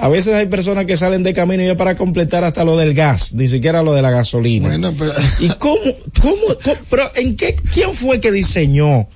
[0.01, 3.35] A veces hay personas que salen de camino ya para completar hasta lo del gas,
[3.35, 4.69] ni siquiera lo de la gasolina.
[4.69, 5.13] Bueno, pero...
[5.41, 5.81] ¿Y cómo,
[6.23, 9.09] cómo, cómo- pero en qué, quién fue que diseñó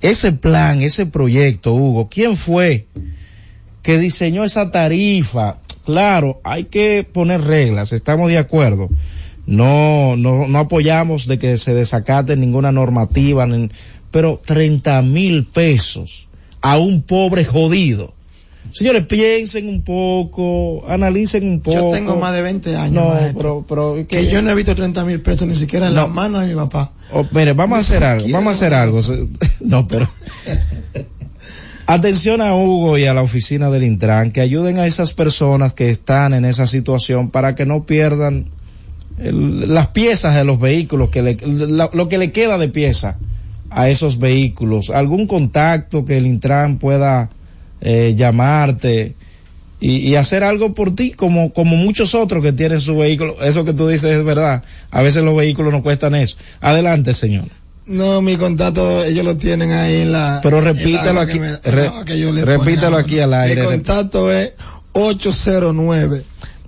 [0.00, 2.86] ese plan, ese proyecto, Hugo, ¿quién fue
[3.82, 5.58] que diseñó esa tarifa?
[5.84, 8.88] Claro, hay que poner reglas, estamos de acuerdo.
[9.46, 13.46] No, no, no apoyamos de que se desacate ninguna normativa,
[14.10, 16.28] pero 30 mil pesos
[16.60, 18.14] a un pobre jodido.
[18.72, 21.76] Señores, piensen un poco, analicen un poco.
[21.76, 22.92] Yo tengo más de 20 años.
[22.92, 23.64] No, maestro, pero,
[23.96, 26.02] pero que yo no he visto 30 mil pesos ni siquiera en No.
[26.02, 26.92] las manos de mi papá.
[27.12, 29.00] Oh, mire, vamos a hacer algo, vamos a hacer algo.
[29.60, 30.08] No, pero.
[31.86, 35.88] Atención a Hugo y a la oficina del Intran, que ayuden a esas personas que
[35.88, 38.46] están en esa situación para que no pierdan
[39.18, 43.16] el- las piezas de los vehículos, que le- la- lo que le queda de pieza
[43.70, 44.90] a esos vehículos.
[44.90, 47.30] Algún contacto que el Intran pueda
[47.80, 49.14] eh, llamarte
[49.80, 53.36] y, y hacer algo por ti, como, como muchos otros que tienen su vehículo.
[53.42, 54.62] Eso que tú dices es verdad.
[54.90, 56.36] A veces los vehículos no cuestan eso.
[56.60, 57.44] Adelante, señor.
[57.86, 60.40] No, mi contacto ellos lo tienen ahí en la.
[60.42, 61.90] Pero repítelo aquí, me- re-
[62.32, 62.98] le repítelo ponía.
[62.98, 63.62] aquí al aire.
[63.62, 64.54] Mi contacto es
[64.92, 66.22] 809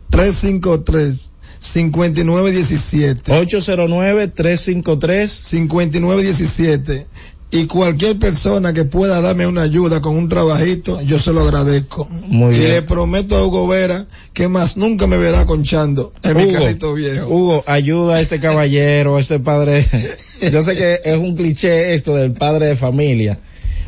[0.09, 7.07] 353 5917 809-353 5917
[7.53, 12.07] y cualquier persona que pueda darme una ayuda con un trabajito, yo se lo agradezco.
[12.29, 12.71] Muy y bien.
[12.71, 16.95] le prometo a Hugo Vera que más nunca me verá conchando en mi Hugo, carrito
[16.95, 17.27] viejo.
[17.29, 19.85] Hugo, ayuda a este caballero, a este padre.
[20.53, 23.39] Yo sé que es un cliché esto del padre de familia.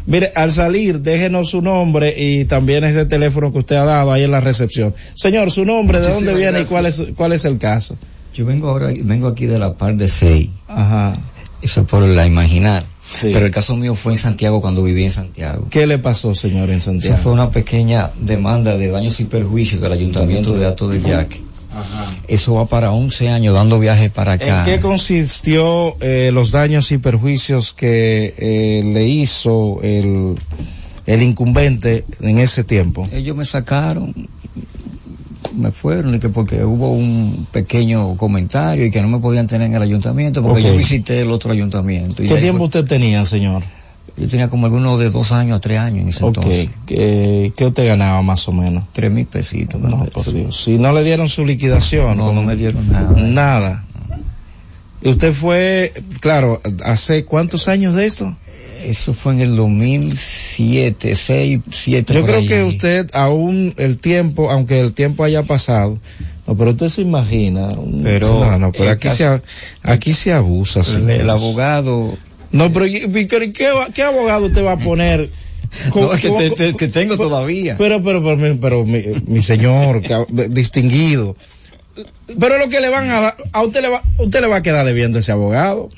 [0.07, 4.25] Mire, al salir, déjenos su nombre y también ese teléfono que usted ha dado ahí
[4.25, 4.95] en la recepción.
[5.15, 7.97] Señor, su nombre, ¿de dónde viene y cuál es, cuál es el caso?
[8.35, 10.51] Yo vengo ahora, vengo aquí de la par de 6.
[10.67, 11.13] Ajá.
[11.61, 12.85] Eso es por la imaginar.
[13.13, 13.31] Sí.
[13.33, 15.67] Pero el caso mío fue en Santiago cuando viví en Santiago.
[15.71, 17.15] ¿Qué le pasó, señor, en Santiago?
[17.15, 21.41] Eso fue una pequeña demanda de daños y perjuicios del Ayuntamiento de Ato del Yaque.
[22.29, 24.65] Eso va para 11 años dando viajes para ¿En acá.
[24.65, 30.39] qué consistió eh, los daños y perjuicios que eh, le hizo el,
[31.07, 33.09] el incumbente en ese tiempo?
[33.13, 34.29] Ellos me sacaron,
[35.57, 39.69] me fueron, y que porque hubo un pequeño comentario y que no me podían tener
[39.69, 42.23] en el ayuntamiento porque yo visité el otro ayuntamiento.
[42.23, 43.63] Y ¿Qué tiempo fue- usted tenía, señor?
[44.17, 46.69] Yo tenía como algunos de dos años a tres años en ese entonces.
[46.87, 48.85] ¿Qué, qué usted ganaba más o menos?
[48.93, 49.81] Tres mil pesitos.
[49.81, 50.63] No, por Dios.
[50.65, 52.19] Si no le dieron su liquidación.
[52.19, 53.13] No, no me dieron nada.
[53.23, 53.85] Nada.
[55.01, 58.37] ¿Y usted fue, claro, hace cuántos años de esto?
[58.85, 62.15] Eso fue en el 2007, 6, 7.
[62.15, 65.99] Yo creo que usted, aún el tiempo, aunque el tiempo haya pasado,
[66.47, 67.69] no, pero usted se imagina.
[67.69, 69.43] un- Pero no, no, pero aquí caso- se,
[69.83, 72.17] aquí se abusa, el, el abogado.
[72.51, 73.53] No, pero ¿y- y ¿qué,
[73.95, 75.29] qué, abogado usted va a poner?
[75.95, 77.77] No, es que, ¿Cómo- te- te- que tengo todavía.
[77.79, 80.03] Pero, pero, pero, mi- pero, mi, mi señor,
[80.51, 81.35] distinguido.
[82.39, 84.63] Pero lo que le van a dar, a usted le va, usted le va a
[84.63, 85.89] quedar debiendo ese abogado.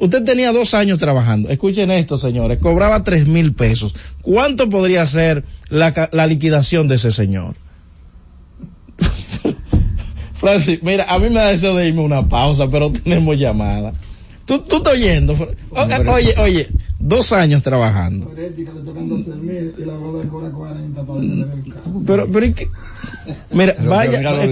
[0.00, 1.50] Usted tenía dos años trabajando.
[1.50, 2.58] Escuchen esto, señores.
[2.58, 3.94] Cobraba tres mil pesos.
[4.22, 7.54] ¿Cuánto podría ser la, liquidación de ese señor?
[10.34, 13.92] Francis, mira, a mí me da deseo de irme una pausa, pero tenemos llamada.
[14.46, 15.34] ¿Tú, tú estás oyendo?
[15.70, 16.68] O- Oye, oye,
[16.98, 18.26] dos años trabajando.
[18.26, 22.02] Por ética le tocan 12 mil y la boda cobra 40 para detener el caso.
[22.06, 22.66] Pero, pero, ¿y qué?
[23.52, 24.42] Mira, Pero, vaya, pero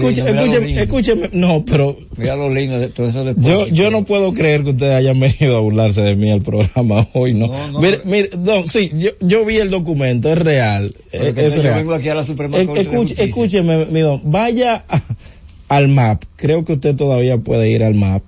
[0.81, 4.63] escúcheme, no, pero Mira lo lindo de todo eso de yo, yo no puedo creer
[4.63, 7.47] que ustedes hayan venido a burlarse de mí al programa hoy, ¿no?
[7.47, 11.45] No, no, mire, mire, no, sí, yo, yo vi el documento, es real, es, Porque
[11.45, 11.75] es yo real.
[11.75, 13.23] vengo aquí a la Suprema Eh, Corte de escuche- Justicia.
[13.25, 15.01] escúcheme, mi don, vaya a-
[15.69, 18.23] al MAP, creo que usted todavía puede ir al MAP,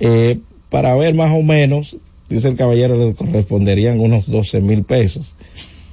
[0.00, 0.38] eh,
[0.70, 1.96] para ver más o menos,
[2.28, 5.34] dice el caballero, le corresponderían unos 12 mil pesos,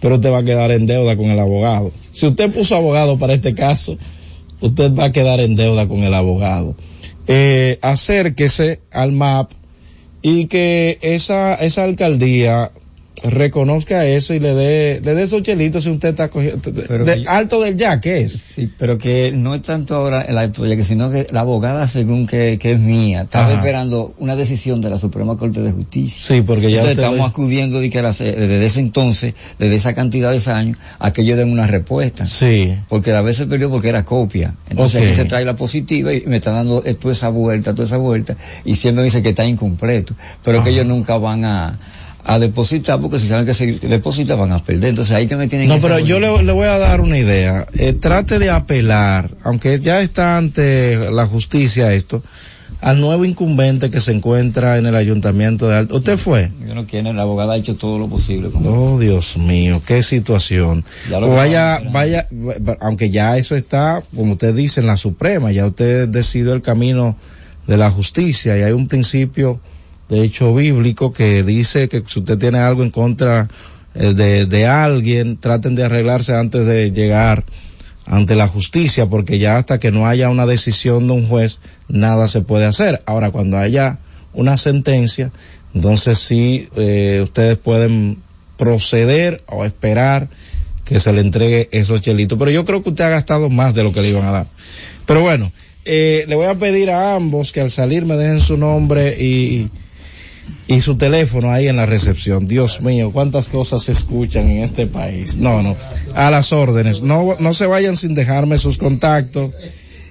[0.05, 1.91] pero usted va a quedar en deuda con el abogado.
[2.11, 3.97] Si usted puso abogado para este caso,
[4.61, 6.75] usted va a quedar en deuda con el abogado.
[7.25, 9.49] Eh, acérquese al MAP
[10.21, 12.69] y que esa, esa alcaldía
[13.23, 17.23] reconozca eso y le dé, le dé esos chelitos si usted está cogiendo, de- que
[17.27, 18.33] alto del ya, ¿qué es?
[18.33, 21.87] Sí, pero que no es tanto ahora el acto ya que sino que la abogada
[21.87, 23.55] según que, que es mía, estaba Ajá.
[23.57, 26.35] esperando una decisión de la Suprema Corte de Justicia.
[26.35, 30.31] Sí, porque ya Entonces estamos acudiendo de que la- desde ese entonces, desde esa cantidad
[30.31, 32.25] de años, a que ellos den una respuesta.
[32.25, 32.75] Sí.
[32.89, 34.53] Porque a veces perdió porque era copia.
[34.69, 35.07] Entonces Ok.
[35.07, 37.97] aquí se trae la positiva y me están dando eh, toda esa vuelta, toda esa
[37.97, 40.13] vuelta, y siempre me dice que está incompleto.
[40.43, 41.79] Pero que ellos nunca van a,
[42.27, 44.89] a depositar, porque si saben que si depositan van a perder.
[44.89, 47.17] Entonces ahí que me tienen No, que pero yo le, le voy a dar una
[47.19, 47.67] idea.
[47.77, 52.23] Eh, trate de apelar, aunque ya está ante la justicia esto,
[52.81, 55.95] al nuevo incumbente que se encuentra en el ayuntamiento de Alto.
[55.97, 56.49] ¿Usted fue?
[56.67, 58.49] Yo no quiero, la abogada ha hecho todo lo posible.
[58.49, 60.83] con- Oh, Dios mío, qué situación.
[61.09, 64.97] Ya lo O vaya, vaya, va- aunque ya eso está, como usted dice, en la
[64.97, 67.15] Suprema, ya usted decidió el camino
[67.67, 69.59] de la justicia y hay un principio
[70.09, 73.47] de hecho bíblico que dice que si usted tiene algo en contra
[73.93, 77.43] eh, de, de alguien, traten de arreglarse antes de llegar
[78.05, 82.27] ante la justicia, porque ya hasta que no haya una decisión de un juez, nada
[82.27, 83.01] se puede hacer.
[83.05, 83.97] Ahora, cuando haya
[84.33, 85.31] una sentencia,
[85.73, 88.17] entonces sí, eh, ustedes pueden
[88.57, 90.29] proceder o esperar
[90.85, 92.37] que se le entregue esos chelitos.
[92.37, 94.45] Pero yo creo que usted ha gastado más de lo que le iban a dar.
[95.05, 95.51] Pero bueno,
[95.83, 99.69] eh, le voy a pedir a ambos que al salir me dejen su nombre y,
[100.67, 102.47] y su teléfono ahí en la recepción.
[102.47, 105.37] Dios mío, cuántas cosas se escuchan en este país.
[105.37, 105.75] No, no,
[106.13, 107.01] a las órdenes.
[107.01, 109.51] No, no se vayan sin dejarme sus contactos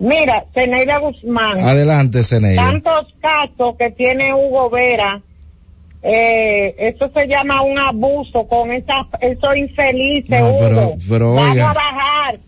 [0.00, 1.60] Mira, Zeneida Guzmán.
[1.60, 2.62] Adelante, Zeneida.
[2.64, 5.20] Tantos casos que tiene Hugo Vera,
[6.02, 10.94] eh, eso se llama un abuso con esas, esos infelices, No, pero- Hugo.
[11.08, 11.70] pero Vamos oiga.
[11.70, 12.38] a bajar,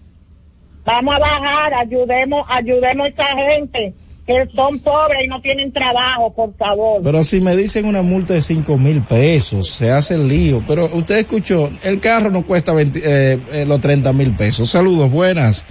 [0.86, 3.94] vamos a bajar, ayudemos, ayudemos a esa gente
[4.26, 7.02] que son pobres y no tienen trabajo, por favor.
[7.02, 10.62] Pero si me dicen una multa de cinco mil pesos, se hace el lío.
[10.66, 14.70] Pero usted escuchó, el carro no cuesta 20, eh, eh, los 30 mil pesos.
[14.70, 15.66] Saludos, buenas.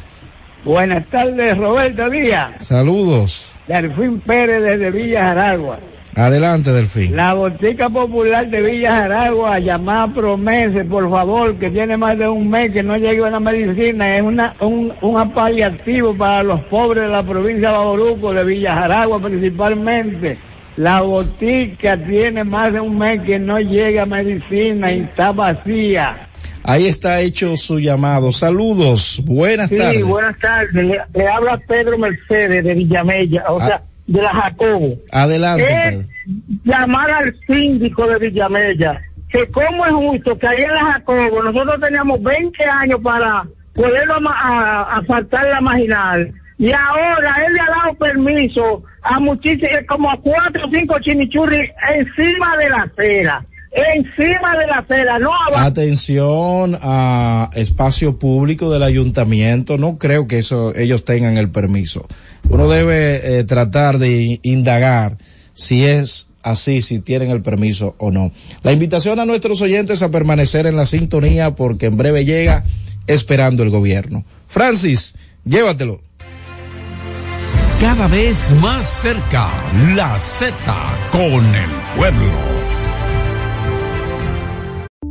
[0.64, 2.66] Buenas tardes, Roberto Díaz.
[2.66, 3.56] Saludos.
[3.68, 5.80] Delfín Pérez desde Villa Jaragua.
[6.16, 7.16] Adelante, Delfín.
[7.16, 12.50] La botica popular de Villa Jaragua, llamada Promese, por favor, que tiene más de un
[12.50, 17.10] mes que no llegue una medicina, es una, un, un paliativo para los pobres de
[17.10, 20.38] la provincia de Baboruco, de Villa Jaragua principalmente.
[20.78, 26.28] La botica tiene más de un mes que no llega medicina y está vacía.
[26.64, 28.32] Ahí está hecho su llamado.
[28.32, 30.04] Saludos, buenas Sí, tardes.
[30.04, 30.74] buenas tardes.
[30.74, 33.68] Le, le habla Pedro Mercedes de Villamella, o Ah.
[33.68, 34.96] sea, de la Jacobo.
[35.12, 36.08] Adelante, Es Pedro.
[36.64, 41.80] llamar al síndico de Villamella, que cómo es justo que ahí en la Jacobo nosotros
[41.82, 43.44] teníamos 20 años para
[43.74, 44.16] poderlo
[44.90, 46.32] asfaltar la marginal.
[46.60, 51.58] Y ahora él le ha dado permiso a muchísimos, como a cuatro o cinco chimichurri
[51.96, 53.46] encima de la acera.
[53.72, 55.66] Encima de la acera, no abajo.
[55.66, 59.78] Atención a espacio público del ayuntamiento.
[59.78, 62.06] No creo que eso ellos tengan el permiso.
[62.50, 65.18] Uno debe eh, tratar de indagar
[65.54, 68.32] si es así, si tienen el permiso o no.
[68.64, 72.66] La invitación a nuestros oyentes a permanecer en la sintonía porque en breve llega
[73.08, 74.26] esperando el gobierno.
[74.48, 75.16] Francis,
[75.46, 76.02] llévatelo.
[77.80, 79.48] Cada vez más cerca,
[79.96, 80.54] la Z
[81.12, 82.81] con el pueblo.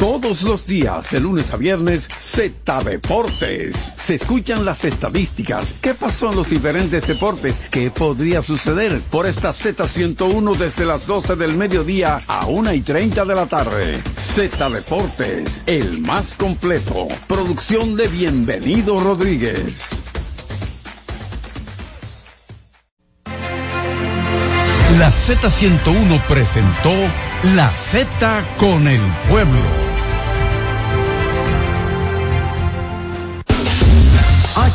[0.00, 3.92] Todos los días, de lunes a viernes, Z Deportes.
[4.00, 5.74] Se escuchan las estadísticas.
[5.82, 7.60] ¿Qué pasó en los diferentes deportes?
[7.70, 8.98] ¿Qué podría suceder?
[9.10, 14.02] Por esta Z101 desde las 12 del mediodía a 1 y 30 de la tarde.
[14.16, 17.06] Z Deportes, el más completo.
[17.28, 19.90] Producción de Bienvenido Rodríguez.
[24.98, 26.90] La Z101 presentó
[27.54, 29.89] La Z con el pueblo.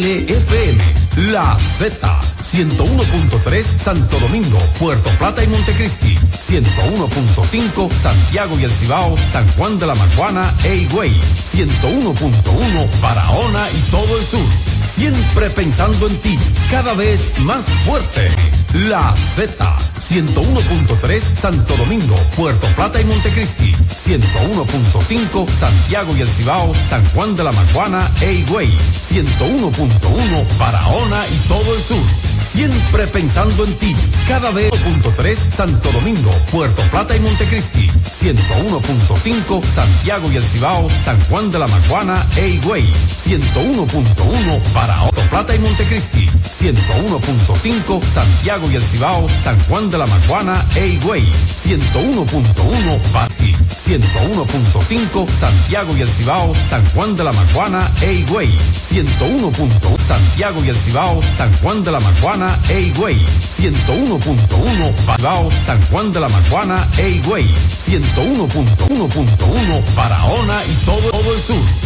[1.31, 9.45] La Z, 101.3 Santo Domingo, Puerto Plata y Montecristi, 101.5 Santiago y El Cibao, San
[9.57, 14.78] Juan de la Maguana e Higüey, 101.1 Barahona y todo el sur.
[14.99, 16.37] Siempre pensando en ti,
[16.69, 18.29] cada vez más fuerte.
[18.73, 27.03] La Z, 101.3 Santo Domingo, Puerto Plata y Montecristi, 101.5 Santiago y El Cibao, San
[27.13, 32.03] Juan de la Maguana e Higüey, 101.1 Barahona y todo el sur.
[32.51, 33.95] Siempre pensando en ti,
[34.27, 41.19] cada vez 1.3 Santo Domingo, Puerto Plata y Montecristi, 101.5 Santiago y El Cibao, San
[41.29, 44.88] Juan de la Maguana e Higüey, 101.1 Barahona,
[45.29, 51.23] Plata y Montecristi, 101.5 Santiago y El Cibao, San Juan de la Maguana e Higüey,
[51.23, 59.99] 101.1 Basti, 101.5 Santiago y El Cibao, San Juan de la Maguana e Higüey, 101.1
[59.99, 66.11] Santiago y El Cibao, San Juan de la Maguana e Higüey, 101.1 Cibao, San Juan
[66.11, 71.57] de la Maguana e Higüey, 101.1.1 Barahona y todo, todo el sur.